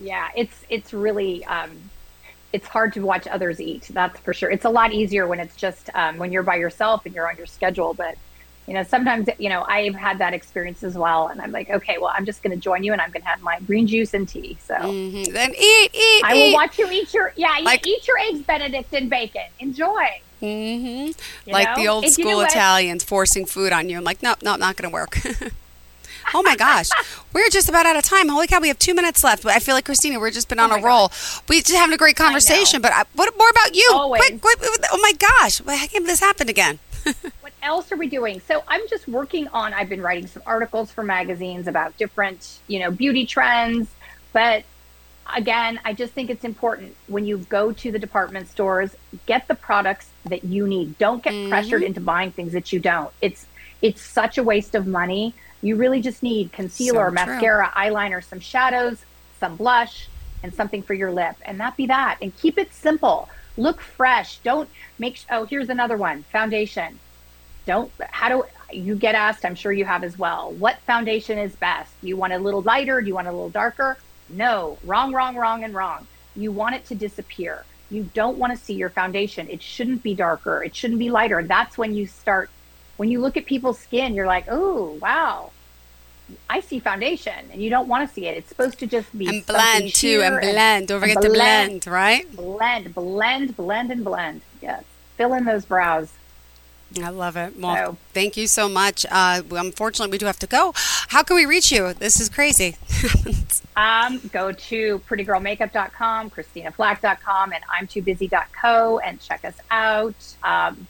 yeah, 0.00 0.28
it's 0.36 0.64
it's 0.68 0.92
really 0.92 1.44
um, 1.46 1.70
it's 2.52 2.66
hard 2.66 2.92
to 2.94 3.00
watch 3.00 3.26
others 3.26 3.60
eat. 3.60 3.88
That's 3.92 4.18
for 4.20 4.32
sure. 4.32 4.50
It's 4.50 4.64
a 4.64 4.70
lot 4.70 4.92
easier 4.92 5.26
when 5.26 5.40
it's 5.40 5.56
just 5.56 5.90
um, 5.94 6.18
when 6.18 6.32
you're 6.32 6.42
by 6.42 6.56
yourself 6.56 7.06
and 7.06 7.14
you're 7.14 7.28
on 7.28 7.36
your 7.36 7.46
schedule. 7.46 7.94
But 7.94 8.16
you 8.66 8.74
know, 8.74 8.82
sometimes 8.82 9.28
you 9.38 9.48
know 9.48 9.64
I've 9.66 9.94
had 9.94 10.18
that 10.18 10.34
experience 10.34 10.82
as 10.84 10.94
well, 10.94 11.28
and 11.28 11.40
I'm 11.40 11.52
like, 11.52 11.70
okay, 11.70 11.96
well, 11.98 12.12
I'm 12.14 12.26
just 12.26 12.42
going 12.42 12.54
to 12.54 12.60
join 12.62 12.84
you, 12.84 12.92
and 12.92 13.00
I'm 13.00 13.10
going 13.10 13.22
to 13.22 13.28
have 13.28 13.40
my 13.42 13.58
green 13.60 13.86
juice 13.86 14.12
and 14.14 14.28
tea. 14.28 14.58
So 14.64 14.74
hmm 14.76 15.22
Then 15.32 15.54
eat, 15.54 15.90
eat, 15.94 16.22
I 16.24 16.34
will 16.34 16.52
watch 16.52 16.78
you 16.78 16.90
eat 16.90 17.12
your 17.14 17.32
yeah, 17.36 17.58
Like- 17.62 17.86
eat 17.86 18.06
your 18.06 18.18
eggs 18.18 18.40
Benedict 18.40 18.92
and 18.94 19.08
bacon. 19.08 19.46
Enjoy. 19.60 20.20
Hmm 20.40 20.46
You 20.46 21.52
Like 21.52 21.74
the 21.76 21.88
old 21.88 22.04
know 22.04 22.10
school? 22.10 22.40
Italians 22.40 23.04
forcing 23.04 23.46
food 23.46 23.72
on 23.72 23.88
you. 23.88 23.96
I'm 23.96 24.04
like, 24.04 24.22
nope, 24.22 24.38
nope, 24.42 24.58
not 24.58 24.76
going 24.76 24.90
to 24.90 24.92
work. 24.92 25.18
oh 26.34 26.42
my 26.42 26.56
gosh, 26.56 26.88
we're 27.32 27.48
just 27.50 27.68
about 27.68 27.86
out 27.86 27.96
of 27.96 28.04
time. 28.04 28.28
Holy 28.28 28.46
cow, 28.46 28.60
we 28.60 28.68
have 28.68 28.78
two 28.78 28.94
minutes 28.94 29.24
left. 29.24 29.42
But 29.42 29.52
I 29.52 29.58
feel 29.58 29.74
like 29.74 29.84
Christina, 29.84 30.20
we've 30.20 30.32
just 30.32 30.48
been 30.48 30.58
on 30.58 30.72
Oh 30.72 30.76
a 30.76 30.82
roll. 30.82 31.12
We 31.48 31.60
just 31.60 31.74
having 31.74 31.94
a 31.94 31.98
great 31.98 32.16
conversation. 32.16 32.80
But 32.80 32.92
I, 32.92 33.04
what 33.14 33.36
more 33.36 33.50
about 33.50 33.74
you? 33.74 33.90
Always. 33.92 34.20
Quick, 34.20 34.40
quick, 34.40 34.58
oh 34.92 34.98
my 35.02 35.12
gosh, 35.12 35.58
how 35.58 35.86
can 35.86 36.04
this 36.04 36.20
happen 36.20 36.48
again? 36.48 36.78
what 37.40 37.52
else 37.62 37.90
are 37.92 37.96
we 37.96 38.06
doing? 38.06 38.40
So 38.40 38.62
I'm 38.68 38.86
just 38.88 39.08
working 39.08 39.48
on. 39.48 39.72
I've 39.74 39.88
been 39.88 40.02
writing 40.02 40.26
some 40.26 40.42
articles 40.46 40.90
for 40.90 41.02
magazines 41.02 41.66
about 41.66 41.96
different, 41.96 42.58
you 42.66 42.78
know, 42.78 42.90
beauty 42.90 43.26
trends. 43.26 43.88
But 44.32 44.64
again, 45.34 45.80
I 45.84 45.92
just 45.92 46.12
think 46.12 46.30
it's 46.30 46.44
important 46.44 46.96
when 47.06 47.24
you 47.24 47.38
go 47.38 47.72
to 47.72 47.92
the 47.92 47.98
department 47.98 48.48
stores, 48.48 48.94
get 49.26 49.48
the 49.48 49.54
products 49.54 50.08
that 50.24 50.44
you 50.44 50.66
need. 50.66 50.98
Don't 50.98 51.22
get 51.22 51.32
mm-hmm. 51.32 51.50
pressured 51.50 51.82
into 51.82 52.00
buying 52.00 52.32
things 52.32 52.52
that 52.52 52.72
you 52.72 52.80
don't. 52.80 53.12
It's 53.20 53.46
it's 53.80 54.02
such 54.02 54.38
a 54.38 54.42
waste 54.42 54.74
of 54.74 54.86
money. 54.86 55.34
You 55.62 55.76
really 55.76 56.00
just 56.00 56.22
need 56.22 56.52
concealer, 56.52 57.08
So 57.08 57.14
mascara, 57.14 57.72
eyeliner, 57.76 58.22
some 58.22 58.40
shadows, 58.40 59.04
some 59.38 59.56
blush, 59.56 60.08
and 60.42 60.52
something 60.54 60.82
for 60.82 60.94
your 60.94 61.12
lip, 61.12 61.36
and 61.42 61.60
that 61.60 61.76
be 61.76 61.86
that. 61.86 62.18
And 62.20 62.36
keep 62.36 62.58
it 62.58 62.72
simple. 62.72 63.28
Look 63.56 63.80
fresh. 63.80 64.38
Don't 64.38 64.68
make. 64.98 65.20
Oh, 65.30 65.44
here's 65.44 65.68
another 65.68 65.96
one. 65.96 66.22
Foundation 66.24 66.98
don't 67.68 67.92
how 68.00 68.30
do 68.30 68.44
you 68.72 68.96
get 68.96 69.14
asked 69.14 69.44
i'm 69.44 69.54
sure 69.54 69.70
you 69.72 69.84
have 69.84 70.02
as 70.02 70.18
well 70.18 70.52
what 70.52 70.78
foundation 70.86 71.38
is 71.38 71.54
best 71.56 71.92
you 72.00 72.16
want 72.16 72.32
a 72.32 72.38
little 72.38 72.62
lighter 72.62 73.02
do 73.02 73.06
you 73.06 73.14
want 73.14 73.28
a 73.28 73.30
little 73.30 73.50
darker 73.50 73.98
no 74.30 74.78
wrong 74.84 75.12
wrong 75.12 75.36
wrong 75.36 75.64
and 75.64 75.74
wrong. 75.74 76.06
You 76.36 76.52
want 76.52 76.74
it 76.74 76.84
to 76.86 76.94
disappear. 76.94 77.64
You 77.90 78.08
don't 78.14 78.38
want 78.38 78.56
to 78.56 78.62
see 78.62 78.74
your 78.74 78.90
foundation. 78.90 79.48
It 79.48 79.62
shouldn't 79.62 80.02
be 80.02 80.14
darker. 80.14 80.62
It 80.62 80.74
shouldn't 80.74 80.98
be 80.98 81.10
lighter. 81.10 81.42
That's 81.42 81.78
when 81.78 81.94
you 81.94 82.06
start 82.06 82.50
when 82.96 83.10
you 83.10 83.20
look 83.20 83.36
at 83.36 83.46
people's 83.46 83.78
skin 83.78 84.14
you're 84.14 84.26
like 84.26 84.46
oh 84.48 84.98
wow. 85.00 85.52
I 86.50 86.60
see 86.60 86.78
foundation 86.78 87.50
and 87.52 87.62
you 87.62 87.70
don't 87.70 87.88
want 87.88 88.06
to 88.06 88.14
see 88.14 88.26
it. 88.26 88.36
It's 88.36 88.48
supposed 88.50 88.78
to 88.80 88.86
just 88.86 89.16
be 89.16 89.28
And 89.28 89.46
blend 89.46 89.94
too, 89.94 90.20
and 90.22 90.40
blend. 90.40 90.88
Don't 90.88 91.00
forget 91.00 91.22
to 91.22 91.30
blend, 91.30 91.86
right? 91.86 92.30
blend 92.36 92.94
blend 92.94 93.56
blend 93.56 93.90
and 93.90 94.04
blend. 94.04 94.42
Yes. 94.60 94.84
Fill 95.16 95.32
in 95.34 95.44
those 95.44 95.64
brows 95.64 96.12
I 97.02 97.10
love 97.10 97.36
it. 97.36 97.58
Well, 97.58 97.76
So- 97.76 97.96
thank 98.14 98.36
you 98.36 98.46
so 98.46 98.68
much. 98.68 99.04
Uh, 99.10 99.42
unfortunately, 99.50 100.10
we 100.12 100.18
do 100.18 100.26
have 100.26 100.38
to 100.38 100.46
go. 100.46 100.72
How 101.08 101.22
can 101.22 101.36
we 101.36 101.44
reach 101.46 101.70
you? 101.70 101.92
This 101.94 102.18
is 102.20 102.28
crazy. 102.28 102.76
Um, 103.76 104.18
go 104.32 104.50
to 104.50 104.98
prettygirlmakeup.com, 105.08 106.30
christinaflach.com, 106.30 107.52
and 107.52 107.62
I'm 107.72 107.86
too 107.86 108.02
busy.co 108.02 108.98
and 108.98 109.20
check 109.20 109.44
us 109.44 109.54
out. 109.70 110.16
Um, 110.42 110.88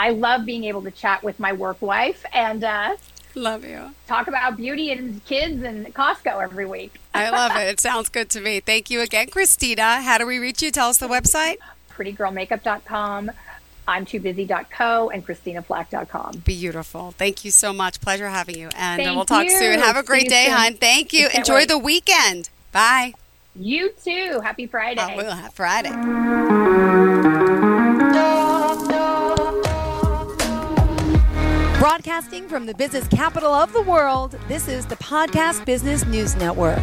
I 0.00 0.10
love 0.10 0.44
being 0.44 0.64
able 0.64 0.82
to 0.82 0.90
chat 0.90 1.22
with 1.22 1.38
my 1.38 1.52
work 1.52 1.80
wife 1.80 2.24
and 2.32 2.64
uh, 2.64 2.96
love 3.36 3.64
you. 3.64 3.94
talk 4.08 4.26
about 4.26 4.56
beauty 4.56 4.90
and 4.90 5.24
kids 5.26 5.62
and 5.62 5.94
Costco 5.94 6.42
every 6.42 6.66
week. 6.66 6.94
I 7.14 7.30
love 7.30 7.52
it. 7.56 7.68
It 7.68 7.78
sounds 7.80 8.08
good 8.08 8.30
to 8.30 8.40
me. 8.40 8.58
Thank 8.58 8.90
you 8.90 9.00
again, 9.00 9.28
Christina. 9.28 10.00
How 10.02 10.18
do 10.18 10.26
we 10.26 10.38
reach 10.40 10.60
you? 10.60 10.72
Tell 10.72 10.88
us 10.88 10.98
the 10.98 11.06
website. 11.06 11.58
Prettygirlmakeup.com, 11.96 13.30
I'm 13.88 14.04
too 14.04 14.20
busy.co, 14.20 15.08
and 15.10 15.26
christinaflach.com. 15.26 16.42
Beautiful. 16.44 17.12
Thank 17.12 17.44
you 17.44 17.50
so 17.50 17.72
much. 17.72 18.00
Pleasure 18.02 18.28
having 18.28 18.58
you. 18.58 18.68
And 18.76 19.00
uh, 19.00 19.04
Thank 19.04 19.16
we'll 19.16 19.24
talk 19.24 19.44
you. 19.44 19.50
soon. 19.58 19.78
Have 19.78 19.96
a 19.96 20.02
great 20.02 20.24
you 20.24 20.30
day, 20.30 20.44
soon. 20.44 20.54
hon. 20.54 20.74
Thank 20.74 21.12
you. 21.14 21.28
Enjoy 21.34 21.54
wait. 21.54 21.68
the 21.68 21.78
weekend. 21.78 22.50
Bye. 22.70 23.14
You 23.56 23.90
too. 24.04 24.40
Happy 24.44 24.66
Friday. 24.66 25.00
I 25.00 25.16
will 25.16 25.32
have 25.32 25.54
Friday. 25.54 25.90
Broadcasting 31.78 32.46
from 32.48 32.66
the 32.66 32.74
business 32.74 33.08
capital 33.08 33.52
of 33.54 33.72
the 33.72 33.82
world, 33.82 34.36
this 34.48 34.68
is 34.68 34.84
the 34.84 34.96
Podcast 34.96 35.64
Business 35.64 36.04
News 36.04 36.36
Network. 36.36 36.82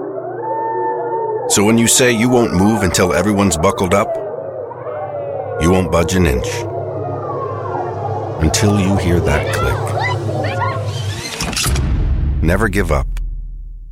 So 1.51 1.65
when 1.65 1.77
you 1.77 1.85
say 1.85 2.13
you 2.13 2.29
won't 2.29 2.53
move 2.53 2.81
until 2.81 3.13
everyone's 3.13 3.57
buckled 3.57 3.93
up, 3.93 4.07
you 5.61 5.69
won't 5.69 5.91
budge 5.91 6.15
an 6.15 6.25
inch. 6.25 6.47
Until 8.41 8.79
you 8.79 8.95
hear 8.95 9.19
that 9.19 9.53
click. 9.53 9.75
Never 12.41 12.69
give 12.69 12.93
up 12.93 13.05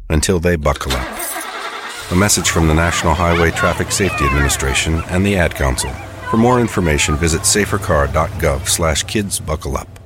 until 0.10 0.40
they 0.40 0.56
buckle 0.56 0.94
up. 0.94 1.20
A 2.12 2.16
message 2.16 2.50
from 2.50 2.70
the 2.70 2.74
National 2.74 3.14
Highway 3.14 3.52
Traffic 3.52 3.92
Safety 3.92 4.24
Administration 4.24 5.04
and 5.10 5.26
the 5.26 5.36
Ad 5.36 5.54
Council. 5.54 5.92
For 6.32 6.38
more 6.38 6.62
information, 6.62 7.18
visit 7.18 7.42
safercar.gov 7.42 8.70
slash 8.70 9.04
kids 9.04 9.38
buckle 9.42 9.76
up. 9.76 9.99